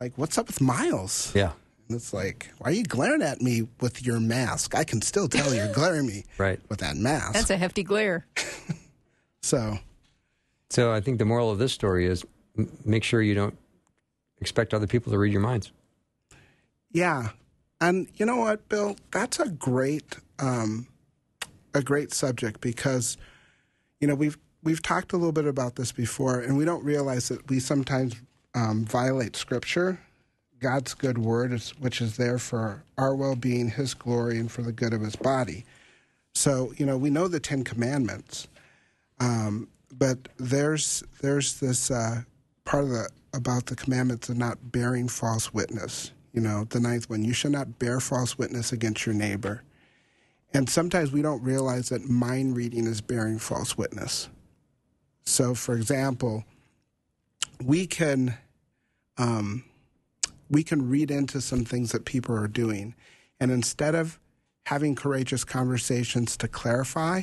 [0.00, 1.32] like, what's up with Myles?
[1.34, 1.52] Yeah.
[1.88, 4.74] And it's like, why are you glaring at me with your mask?
[4.74, 6.58] I can still tell you're glaring me Right.
[6.68, 7.32] with that mask.
[7.34, 8.26] That's a hefty glare.
[9.42, 9.78] So,
[10.70, 12.24] So I think the moral of this story is
[12.58, 13.56] m- make sure you don't
[14.40, 15.72] expect other people to read your minds.
[16.90, 17.30] Yeah,
[17.80, 18.96] and you know what, Bill?
[19.12, 20.86] That's a great, um,
[21.74, 23.16] a great subject because,
[24.00, 27.28] you know, we've we've talked a little bit about this before, and we don't realize
[27.28, 28.14] that we sometimes
[28.54, 30.00] um, violate Scripture,
[30.58, 34.72] God's good word, is, which is there for our well-being, His glory, and for the
[34.72, 35.64] good of His body.
[36.34, 38.48] So, you know, we know the Ten Commandments,
[39.20, 42.22] um, but there's there's this uh,
[42.64, 46.12] part of the about the commandments of not bearing false witness.
[46.32, 49.62] You know, the ninth one: you shall not bear false witness against your neighbor.
[50.54, 54.28] And sometimes we don't realize that mind reading is bearing false witness.
[55.22, 56.44] So, for example,
[57.62, 58.38] we can
[59.18, 59.64] um,
[60.50, 62.94] we can read into some things that people are doing,
[63.40, 64.18] and instead of
[64.66, 67.22] having courageous conversations to clarify,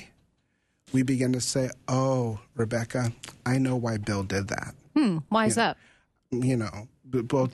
[0.93, 3.11] we begin to say, "Oh, Rebecca,
[3.45, 5.17] I know why Bill did that." Hmm.
[5.29, 5.77] Why is that?
[6.31, 7.49] you know, but, well,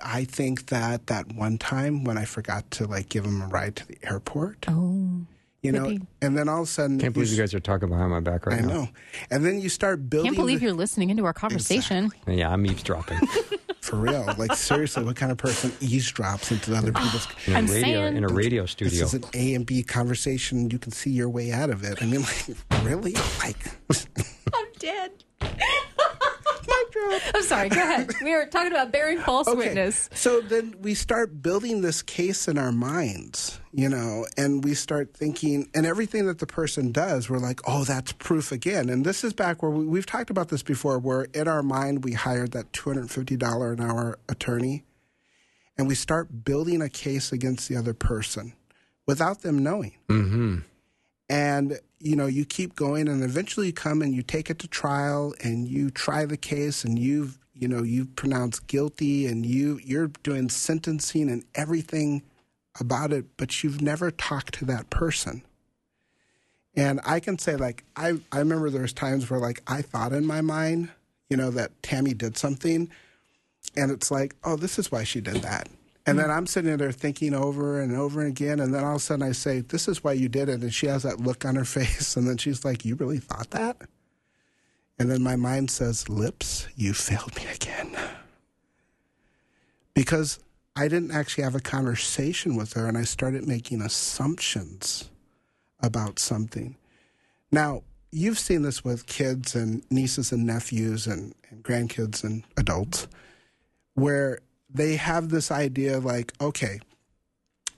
[0.00, 3.74] I think that that one time when I forgot to like give him a ride
[3.76, 5.22] to the airport, Oh.
[5.62, 6.06] you know, Yippee.
[6.22, 8.20] and then all of a sudden, Can't believe s- you guys are talking behind my
[8.20, 8.68] back right I now.
[8.68, 8.88] I know,
[9.32, 10.26] and then you start building.
[10.30, 12.10] Can't believe the- you're listening into our conversation.
[12.28, 13.18] Yeah, I'm eavesdropping.
[13.90, 14.24] for real.
[14.38, 17.26] Like seriously, what kind of person eavesdrops into other people's?
[17.46, 18.90] In a I'm radio, saying- in a radio studio?
[19.00, 19.26] This studio.
[19.28, 20.70] is an A and B conversation.
[20.70, 22.00] You can see your way out of it.
[22.02, 23.14] I mean, like, really?
[23.40, 23.56] Like,
[24.54, 25.10] I'm dead.
[27.34, 27.68] I'm sorry.
[27.68, 28.10] Go ahead.
[28.22, 30.08] We were talking about bearing false witness.
[30.14, 35.14] So then we start building this case in our minds, you know, and we start
[35.14, 38.88] thinking, and everything that the person does, we're like, oh, that's proof again.
[38.88, 42.04] And this is back where we, we've talked about this before, where in our mind
[42.04, 44.84] we hired that $250 an hour attorney,
[45.78, 48.52] and we start building a case against the other person
[49.06, 49.94] without them knowing.
[50.08, 50.58] mm-hmm.
[51.28, 54.68] And you know, you keep going, and eventually you come and you take it to
[54.68, 59.78] trial, and you try the case, and you've you know you pronounce guilty, and you
[59.84, 62.22] you're doing sentencing and everything
[62.80, 65.42] about it, but you've never talked to that person.
[66.74, 70.12] And I can say, like, I I remember there was times where like I thought
[70.12, 70.88] in my mind,
[71.28, 72.90] you know, that Tammy did something,
[73.76, 75.68] and it's like, oh, this is why she did that.
[76.06, 76.38] And then mm-hmm.
[76.38, 79.32] I'm sitting there thinking over and over again, and then all of a sudden I
[79.32, 82.16] say, "This is why you did it," and she has that look on her face,
[82.16, 83.76] and then she's like, "You really thought that?"
[84.98, 87.96] And then my mind says, "Lips, you failed me again,"
[89.94, 90.38] because
[90.74, 95.10] I didn't actually have a conversation with her, and I started making assumptions
[95.80, 96.76] about something.
[97.52, 103.08] Now, you've seen this with kids and nieces and nephews and, and grandkids and adults,
[103.94, 104.38] where
[104.72, 106.80] they have this idea like, okay,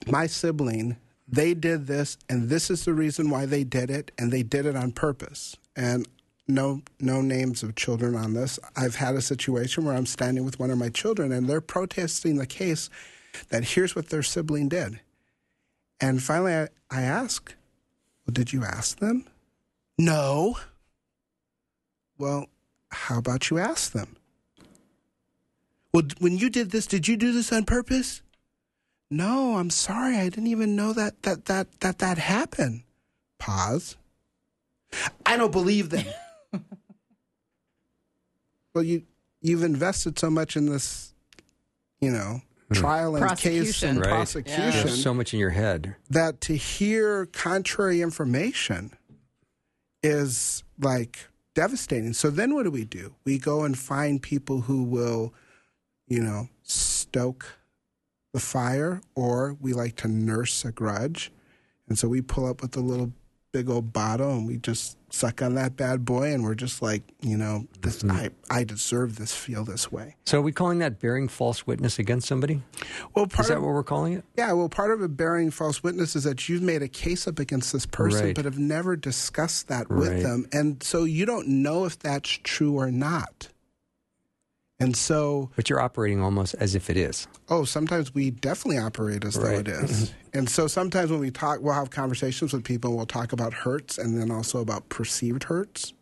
[0.06, 0.96] my sibling,
[1.28, 4.66] they did this, and this is the reason why they did it, and they did
[4.66, 5.56] it on purpose.
[5.76, 6.06] And
[6.48, 8.58] no, no names of children on this.
[8.76, 12.36] I've had a situation where I'm standing with one of my children, and they're protesting
[12.36, 12.90] the case
[13.48, 15.00] that here's what their sibling did.
[16.00, 17.54] And finally, I, I ask,
[18.26, 19.24] well, did you ask them?
[19.98, 20.58] No.
[22.18, 22.46] Well,
[22.90, 24.16] how about you ask them?
[25.92, 28.22] Well, when you did this, did you do this on purpose?
[29.10, 30.16] No, I'm sorry.
[30.16, 32.82] I didn't even know that that that that that happened.
[33.38, 33.96] Pause.
[35.26, 36.06] I don't believe them.
[38.74, 39.02] well, you
[39.42, 41.12] you've invested so much in this,
[42.00, 42.74] you know, hmm.
[42.74, 43.98] trial and case and Prosecution.
[43.98, 44.08] Right.
[44.08, 45.96] prosecution There's so much in your head.
[46.08, 48.92] that to hear contrary information
[50.02, 52.12] is like devastating.
[52.12, 53.14] So then what do we do?
[53.24, 55.34] We go and find people who will,
[56.06, 57.58] you know, stoke
[58.32, 61.30] the fire, or we like to nurse a grudge.
[61.88, 63.12] And so we pull up with a little
[63.52, 67.02] big old bottle and we just suck on that bad boy and we're just like,
[67.20, 68.16] you know, this mm-hmm.
[68.16, 70.16] I, I deserve this, feel this way.
[70.24, 72.62] So are we calling that bearing false witness against somebody?
[73.14, 74.24] Well part Is that of what we're calling it?
[74.36, 77.38] Yeah, well, part of a bearing false witness is that you've made a case up
[77.38, 78.34] against this person, Right.
[78.34, 79.98] but have never discussed that Right.
[79.98, 80.46] with them.
[80.50, 83.48] And so you don't know if that's true or not.
[84.82, 87.26] And so, But you're operating almost as if it is.
[87.48, 89.90] oh, sometimes we definitely operate as though it is.
[90.10, 90.38] Mm-hmm.
[90.38, 93.98] and so sometimes when we talk, we'll have conversations with people, we'll talk about hurts
[93.98, 95.92] and then also about perceived hurts,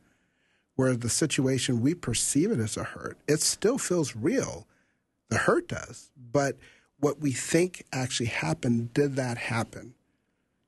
[0.76, 4.66] where the situation we perceive it as a hurt, it still feels real.
[5.28, 6.10] The hurt does.
[6.32, 6.56] But
[6.98, 9.94] what we think actually happened, did that happen?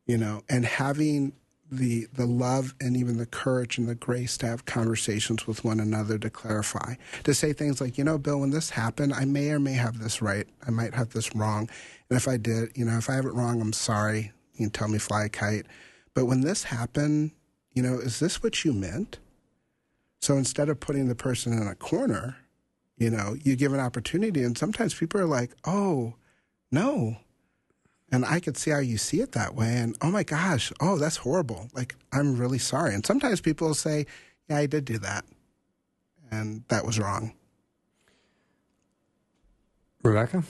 [0.07, 1.33] You know, and having
[1.73, 5.81] the the love and even the courage and the grace to have conversations with one
[5.81, 6.95] another to clarify.
[7.25, 9.99] To say things like, you know, Bill, when this happened, I may or may have
[9.99, 10.47] this right.
[10.67, 11.71] I might have this wrong.
[12.11, 14.33] And if I did, you know, if I have it wrong, I'm sorry.
[14.55, 15.67] You can tell me fly a kite.
[16.15, 17.31] But when this happened,
[17.73, 19.19] you know, is this what you meant?
[20.21, 22.37] So instead of putting the person in a corner,
[22.99, 24.43] you know, you give an opportunity.
[24.43, 26.15] And sometimes people are like, oh,
[26.71, 27.17] no.
[28.13, 29.75] And I could see how you see it that way.
[29.79, 31.69] And oh my gosh, oh, that's horrible.
[31.73, 32.95] Like, I'm really sorry.
[32.95, 34.07] And sometimes people will say,
[34.49, 35.25] yeah, I did do that.
[36.31, 37.33] And that was wrong.
[40.03, 40.45] Rebecca?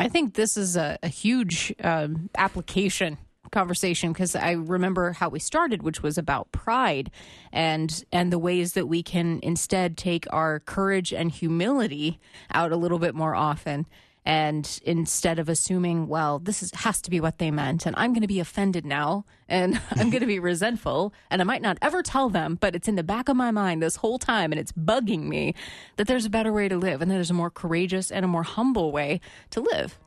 [0.00, 3.18] I think this is a, a huge um, application
[3.50, 7.10] conversation because I remember how we started, which was about pride
[7.52, 12.18] and and the ways that we can instead take our courage and humility
[12.52, 13.86] out a little bit more often.
[14.24, 18.12] And instead of assuming, well, this is, has to be what they meant, and I'm
[18.12, 21.76] going to be offended now, and I'm going to be resentful, and I might not
[21.82, 24.60] ever tell them, but it's in the back of my mind this whole time, and
[24.60, 25.54] it's bugging me
[25.96, 28.28] that there's a better way to live, and that there's a more courageous and a
[28.28, 29.20] more humble way
[29.50, 29.98] to live.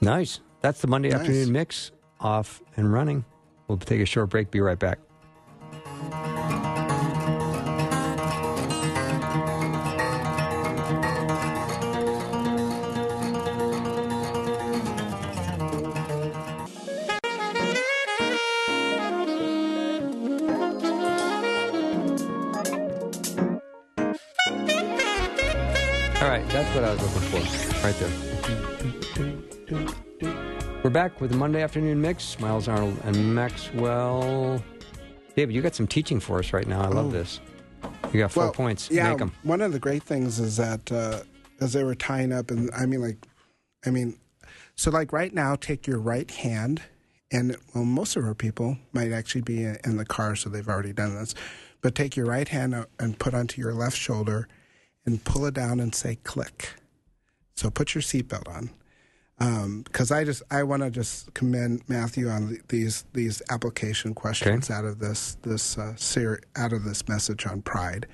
[0.00, 0.40] Nice.
[0.60, 1.20] That's the Monday Nice.
[1.20, 3.24] afternoon mix off and running.
[3.68, 4.50] We'll take a short break.
[4.50, 4.98] Be right back.
[26.24, 27.84] All right, that's what I was looking for.
[27.84, 27.94] Right
[30.08, 30.80] there.
[30.82, 32.40] We're back with the Monday afternoon mix.
[32.40, 34.64] Myles Arnold and Maxwell.
[35.36, 36.80] David, you got some teaching for us right now.
[36.80, 37.40] I love this.
[38.10, 38.88] You got four points.
[38.90, 38.94] Oh.
[38.94, 39.32] Yeah, Make them.
[39.42, 41.20] one of the great things is that uh,
[41.60, 43.18] as they were tying up, and I mean, like,
[43.84, 44.18] I mean,
[44.76, 46.80] so like right now, take your right hand,
[47.32, 50.94] and well, most of our people might actually be in the car, so they've already
[50.94, 51.34] done this,
[51.82, 54.48] but take your right hand and put onto your left shoulder,
[55.06, 56.74] and pull it down and say click.
[57.54, 58.70] So put your seatbelt on.
[59.84, 64.84] Because I just I want to just commend Matthew on these these application questions out
[64.84, 68.06] of this this uh, ser- out of this message on pride,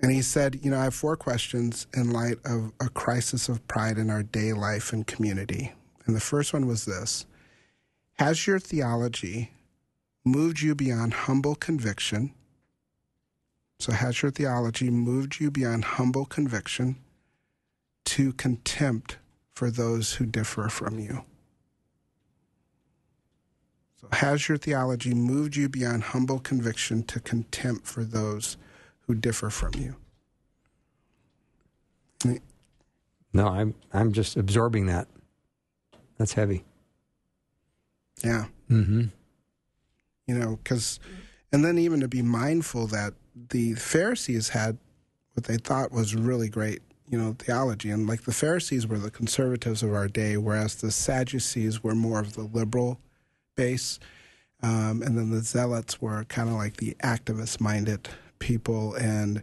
[0.00, 3.66] and he said, you know, I have four questions in light of a crisis of
[3.68, 5.72] pride in our day life and community,
[6.06, 7.26] and the first one was this:
[8.14, 9.52] Has your theology
[10.24, 12.32] moved you beyond humble conviction
[13.78, 16.96] So, has your theology moved you beyond humble conviction
[18.06, 19.18] to contempt
[19.52, 21.24] for those who differ from you?
[24.00, 28.56] So, has your theology moved you beyond humble conviction to contempt for those
[29.06, 29.96] who differ from you?
[33.32, 35.06] No, I'm I'm just absorbing that.
[36.16, 36.64] That's heavy.
[38.24, 38.46] Yeah.
[38.68, 39.04] Mm-hmm.
[40.26, 40.98] You know, because,
[41.52, 43.14] and then even to be mindful that
[43.50, 44.78] the Pharisees had
[45.34, 47.90] what they thought was really great, you know, theology.
[47.90, 52.20] And like the Pharisees were the conservatives of our day, whereas the Sadducees were more
[52.20, 53.00] of the liberal
[53.54, 54.00] base.
[54.62, 58.08] Um, and then the Zealots were kind of like the activist minded
[58.40, 58.94] people.
[58.94, 59.42] And,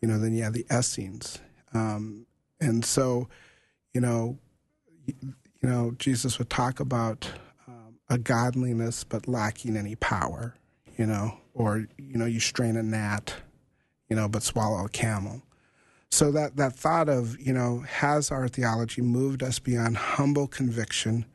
[0.00, 1.40] you know, then you have the Essenes.
[1.74, 2.26] Um,
[2.60, 3.28] and so,
[3.92, 4.38] you know,
[5.06, 7.28] you, know, Jesus would talk about
[7.66, 10.54] um, a godliness but lacking any power,
[10.96, 13.34] you know, or you know, you strain a gnat,
[14.08, 15.42] you know, but swallow a camel.
[16.10, 21.26] So that that thought of you know, has our theology moved us beyond humble conviction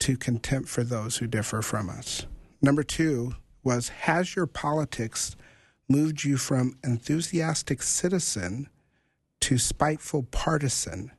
[0.00, 2.26] to contempt for those who differ from us?
[2.62, 5.36] Number two was has your politics
[5.88, 8.68] moved you from enthusiastic citizen
[9.40, 11.12] to spiteful partisan?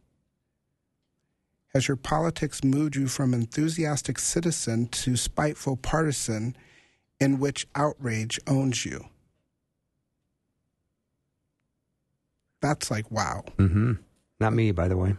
[1.74, 6.56] Has your politics moved you from enthusiastic citizen to spiteful partisan
[7.20, 9.06] in which outrage owns you?
[12.62, 13.44] That's like, wow.
[13.58, 13.94] Mm-hmm.
[14.40, 15.16] Not me, by the way.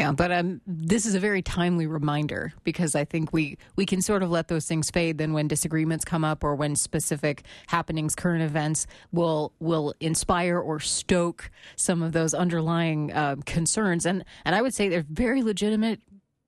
[0.00, 4.00] Yeah, but um, this is a very timely reminder because I think we, we can
[4.00, 5.18] sort of let those things fade.
[5.18, 10.80] Then when disagreements come up or when specific happenings, current events will will inspire or
[10.80, 16.00] stoke some of those underlying uh, concerns, and and I would say they're very legitimate,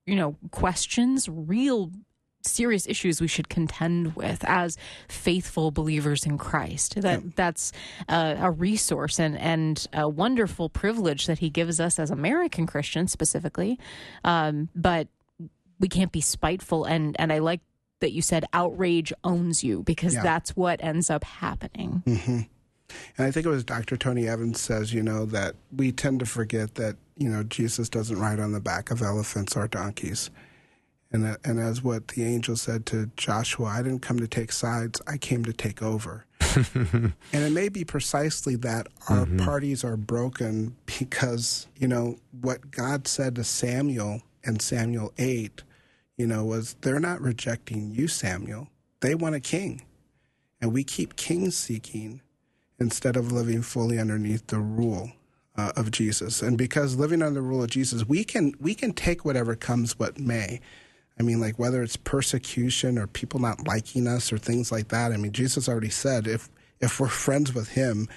[0.07, 1.91] you know, questions, real
[2.45, 4.77] serious issues we should contend with as
[5.07, 7.01] faithful believers in Christ.
[7.01, 7.29] That yeah.
[7.35, 7.71] that's
[8.07, 13.11] uh, a resource and and a wonderful privilege that He gives us as American Christians
[13.11, 13.79] specifically.
[14.23, 15.07] Um, but
[15.79, 17.61] we can't be spiteful and and I like
[17.99, 20.23] that you said outrage owns you because yeah.
[20.23, 22.03] that's what ends up happening.
[22.05, 22.41] Mm-hmm.
[23.17, 23.97] And I think it was Dr.
[23.97, 28.19] Tony Evans says, you know, that we tend to forget that, you know, Jesus doesn't
[28.19, 30.29] ride on the back of elephants or donkeys.
[31.13, 34.99] And, and as what the angel said to Joshua, I didn't come to take sides,
[35.05, 36.25] I came to take over.
[36.75, 39.37] and it may be precisely that our mm-hmm.
[39.37, 45.63] parties are broken because, you know, what God said to Samuel in Samuel 8,
[46.17, 48.67] you know, was they're not rejecting you, Samuel.
[49.01, 49.83] They want a king.
[50.61, 52.21] And we keep king seeking
[52.79, 55.11] instead of living fully underneath the rule
[55.55, 56.41] uh, of Jesus.
[56.41, 59.97] And because living under the rule of Jesus, we can we can take whatever comes
[59.99, 60.59] what may.
[61.19, 65.11] I mean, like whether it's persecution or people not liking us or things like that.
[65.11, 66.49] I mean, Jesus already said if
[66.81, 68.07] if we're friends with Him,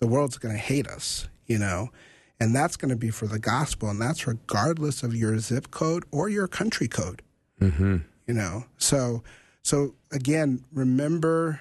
[0.00, 1.90] the world's going to hate us, you know,
[2.38, 6.04] and that's going to be for the gospel, and that's regardless of your zip code
[6.10, 7.22] or your country code,
[7.60, 7.98] mm-hmm.
[8.26, 8.64] you know.
[8.78, 9.22] So,
[9.62, 11.60] so again, remember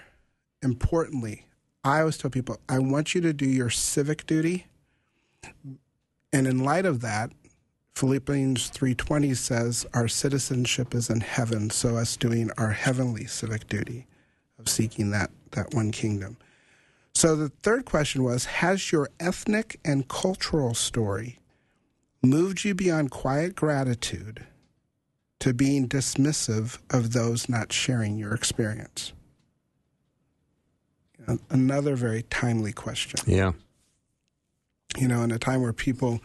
[0.61, 1.45] importantly,
[1.83, 4.67] I always tell people, I want you to do your civic duty,
[6.33, 7.31] and in light of that,
[7.99, 14.07] Philippians 3:20 says our citizenship is in heaven, so us doing our heavenly civic duty
[14.57, 16.37] of seeking that that one kingdom.
[17.13, 21.39] So the third question was has your ethnic and cultural story
[22.23, 24.47] moved you beyond quiet gratitude
[25.39, 29.11] to being dismissive of those not sharing your experience?
[31.49, 33.19] Another very timely question.
[33.27, 33.51] Yeah.
[34.97, 36.21] You know, in a time where people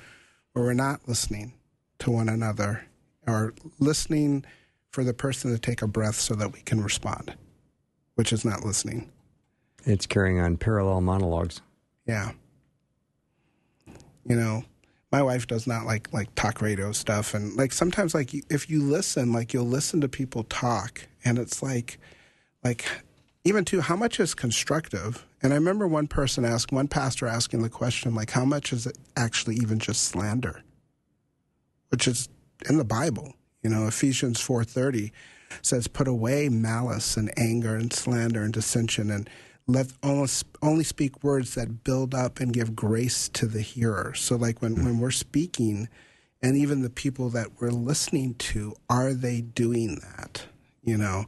[0.52, 1.52] where we're not listening
[2.00, 2.84] to one another
[3.26, 4.44] or listening
[4.90, 7.34] for the person to take a breath so that we can respond,
[8.14, 9.10] which is not listening.
[9.84, 11.60] It's carrying on parallel monologues.
[12.06, 12.32] Yeah.
[14.26, 14.64] You know,
[15.14, 18.82] my wife does not like like talk radio stuff and like sometimes like if you
[18.82, 22.00] listen like you'll listen to people talk and it's like
[22.64, 22.84] like
[23.44, 27.62] even too how much is constructive and i remember one person asked one pastor asking
[27.62, 30.64] the question like how much is it actually even just slander
[31.94, 32.28] which is
[32.68, 33.34] in the Bible.
[33.62, 35.12] You know, Ephesians 4:30
[35.62, 39.30] says, "Put away malice and anger and slander and dissension, and
[39.68, 44.60] let only, speak words that build up and give grace to the hearer." So, like
[44.60, 45.88] when when we're speaking,
[46.42, 50.46] and even the people that we're listening to, are they doing that?
[50.82, 51.26] You know.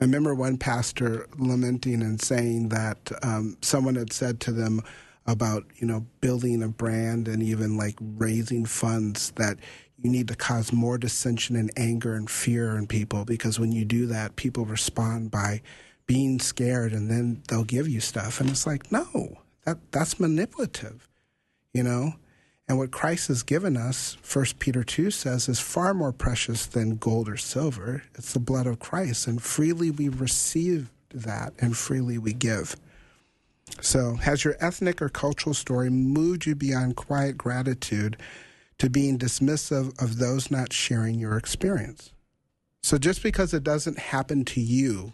[0.00, 4.80] I remember one pastor lamenting and saying that um, someone had said to them
[5.26, 9.58] about you know building a brand and even like raising funds that
[10.02, 13.84] you need to cause more dissension and anger and fear in people because when you
[13.84, 15.62] do that, people respond by
[16.06, 18.40] being scared and then they'll give you stuff.
[18.40, 21.08] And it's like no that that's manipulative
[21.72, 22.14] you know?
[22.68, 26.96] And what christ has given us first peter 2 says is far more precious than
[26.96, 28.04] gold or silver.
[28.14, 29.26] It's the blood of christ.
[29.26, 32.76] And freely we receive that and freely we give.
[33.80, 38.16] So has your ethnic or cultural story moved you beyond quiet gratitude
[38.80, 42.12] to being dismissive of those not sharing your experience
[42.82, 45.12] so just because it doesn't happen to you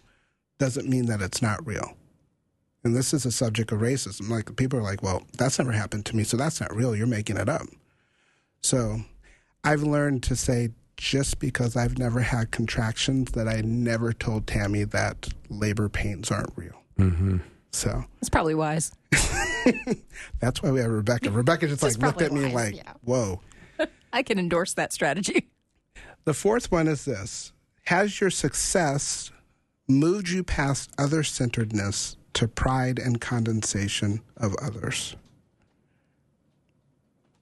[0.59, 1.97] doesn't mean that it's not real.
[2.85, 4.31] And this is a subject of racism.
[4.31, 6.95] Like people are like, well, that's never happened to me, so that's not real.
[6.95, 7.67] You're making it up.
[8.61, 9.01] So
[9.64, 14.85] I've learned to say just because I've never had contractions that I never told Tammy
[14.85, 16.81] that labor pains aren't real.
[16.99, 17.39] Mm-hmm.
[17.73, 18.93] So That's probably wise.
[20.41, 21.31] that's why we have Rebecca.
[21.31, 22.93] Rebecca just like looked at me like, yeah.
[23.03, 23.41] whoa.
[24.17, 25.49] I can endorse that strategy.
[26.25, 27.53] The fourth one is this
[27.85, 29.31] Has your success
[29.87, 35.14] moved you past other centeredness to pride and condensation of others?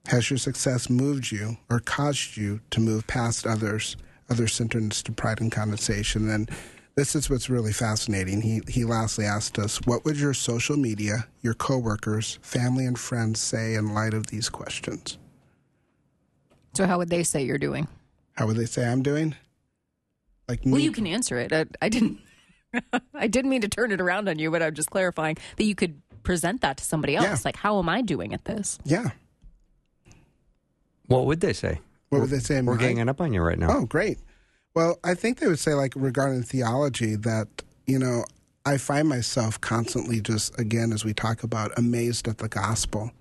[0.05, 3.97] Has your success moved you or caused you to move past others,
[4.29, 6.29] other centeredness to pride and condensation?
[6.29, 6.51] And
[6.93, 8.41] this is what's really fascinating.
[8.41, 13.39] He, he lastly asked us, What would your social media, your coworkers, family, and friends
[13.39, 15.17] say in light of these questions?
[16.75, 17.87] So, how would they say you're doing?
[18.33, 19.35] How would they say I'm doing?
[20.47, 20.73] Like me?
[20.73, 21.53] Well, you can answer it.
[21.53, 22.19] I, I didn't.
[23.13, 25.75] I didn't mean to turn it around on you, but I'm just clarifying that you
[25.75, 27.25] could present that to somebody else.
[27.25, 27.37] Yeah.
[27.45, 28.79] Like, how am I doing at this?
[28.83, 29.11] yeah.
[31.07, 31.79] What would they say?
[32.09, 32.61] What would they say?
[32.61, 32.81] We're Mike?
[32.81, 33.67] ganging up on you right now.
[33.69, 34.17] Oh, great.
[34.73, 37.47] Well, I think they would say, like, regarding theology, that,
[37.85, 38.25] you know,
[38.65, 43.11] I find myself constantly just, again, as we talk about, amazed at the gospel,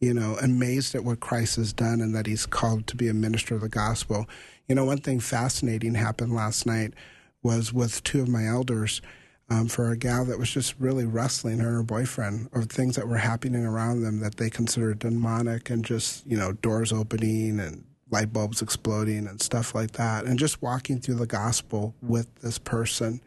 [0.00, 3.14] you know, amazed at what Christ has done and that he's called to be a
[3.14, 4.26] minister of the gospel.
[4.66, 6.94] You know, one thing fascinating happened last night
[7.42, 9.02] was with two of my elders.
[9.52, 12.94] Um, for a gal that was just really wrestling her and her boyfriend of things
[12.94, 17.58] that were happening around them that they considered demonic and just, you know, doors opening
[17.58, 20.24] and light bulbs exploding and stuff like that.
[20.24, 23.20] And just walking through the gospel with this person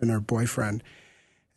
[0.00, 0.82] and her boyfriend,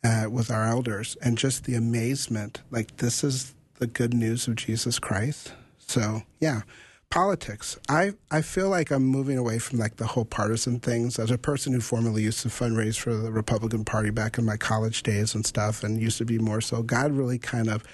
[0.02, 4.56] uh, with our elders, and just the amazement like, this is the good news of
[4.56, 5.52] Jesus Christ.
[5.78, 6.62] So, yeah.
[7.10, 7.78] Politics.
[7.88, 11.18] I, I feel like I'm moving away from like the whole partisan things.
[11.18, 14.56] As a person who formerly used to fundraise for the Republican Party back in my
[14.56, 17.84] college days and stuff, and used to be more so, God really kind of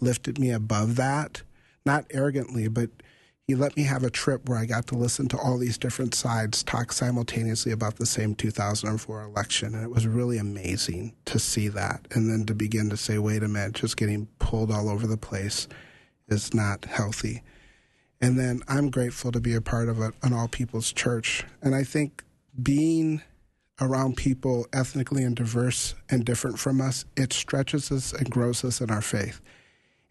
[0.00, 1.42] lifted me above that.
[1.86, 2.90] Not arrogantly, but
[3.46, 6.16] he let me have a trip where I got to listen to all these different
[6.16, 9.74] sides talk simultaneously about the same 2004 election.
[9.74, 12.08] And it was really amazing to see that.
[12.10, 15.16] And then to begin to say, wait a minute, just getting pulled all over the
[15.16, 15.68] place
[16.26, 17.42] is not healthy.
[18.20, 21.44] And then I'm grateful to be a part of a, an all people's church.
[21.62, 22.24] And I think
[22.60, 23.22] being
[23.80, 28.80] around people ethnically and diverse and different from us, it stretches us and grows us
[28.80, 29.40] in our faith.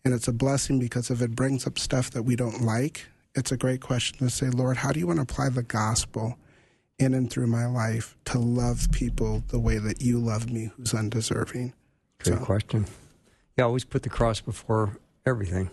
[0.06, 3.52] And it's a blessing because if it brings up stuff that we don't like, it's
[3.52, 6.38] a great question to say, Lord, how do you want to apply the gospel
[6.98, 10.94] in and through my life to love people the way that you love me who's
[10.94, 11.74] undeserving?
[12.24, 12.86] Great So- question.
[13.58, 15.70] Yeah, always put the cross before everything.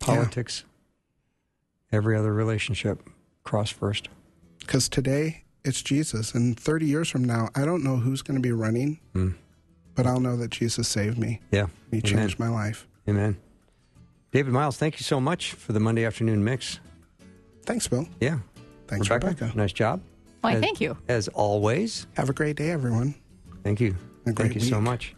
[0.00, 0.64] Politics,
[1.90, 3.08] every other relationship,
[3.44, 4.08] cross first.
[4.58, 6.34] Because today it's Jesus.
[6.34, 9.34] And 30 years from now, I don't know who's going to be running, Mm.
[9.94, 11.40] but I'll know that Jesus saved me.
[11.50, 11.66] Yeah.
[11.90, 12.02] He Amen.
[12.02, 12.86] changed my life.
[13.08, 13.36] Amen.
[14.30, 16.80] David Myles, thank you so much for the Monday afternoon mix.
[17.64, 18.06] Thanks, Bill.
[18.20, 18.38] Yeah.
[18.88, 19.56] Thanks, Rebecca, Rebecca.
[19.58, 20.00] nice job.
[20.40, 20.96] Why, As- thank you.
[21.08, 23.14] As always, Have a great day, everyone.
[23.62, 23.94] thank you.
[24.24, 25.14] Thank great you so much.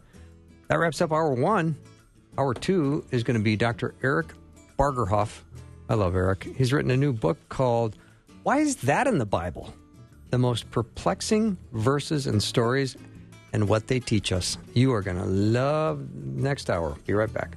[0.69, 1.77] That wraps up hour one.
[2.39, 3.95] Hour two is going to be Dr.
[4.03, 4.33] Eric
[4.79, 5.41] Bargerhoff.
[5.89, 6.45] I love Eric.
[6.57, 7.97] He's written a new book called
[8.43, 9.73] Why is That in the Bible?
[10.31, 12.97] The most perplexing verses and stories
[13.53, 14.59] and what they teach us.
[14.73, 16.97] You are going to love next hour.
[17.07, 17.57] Be right back.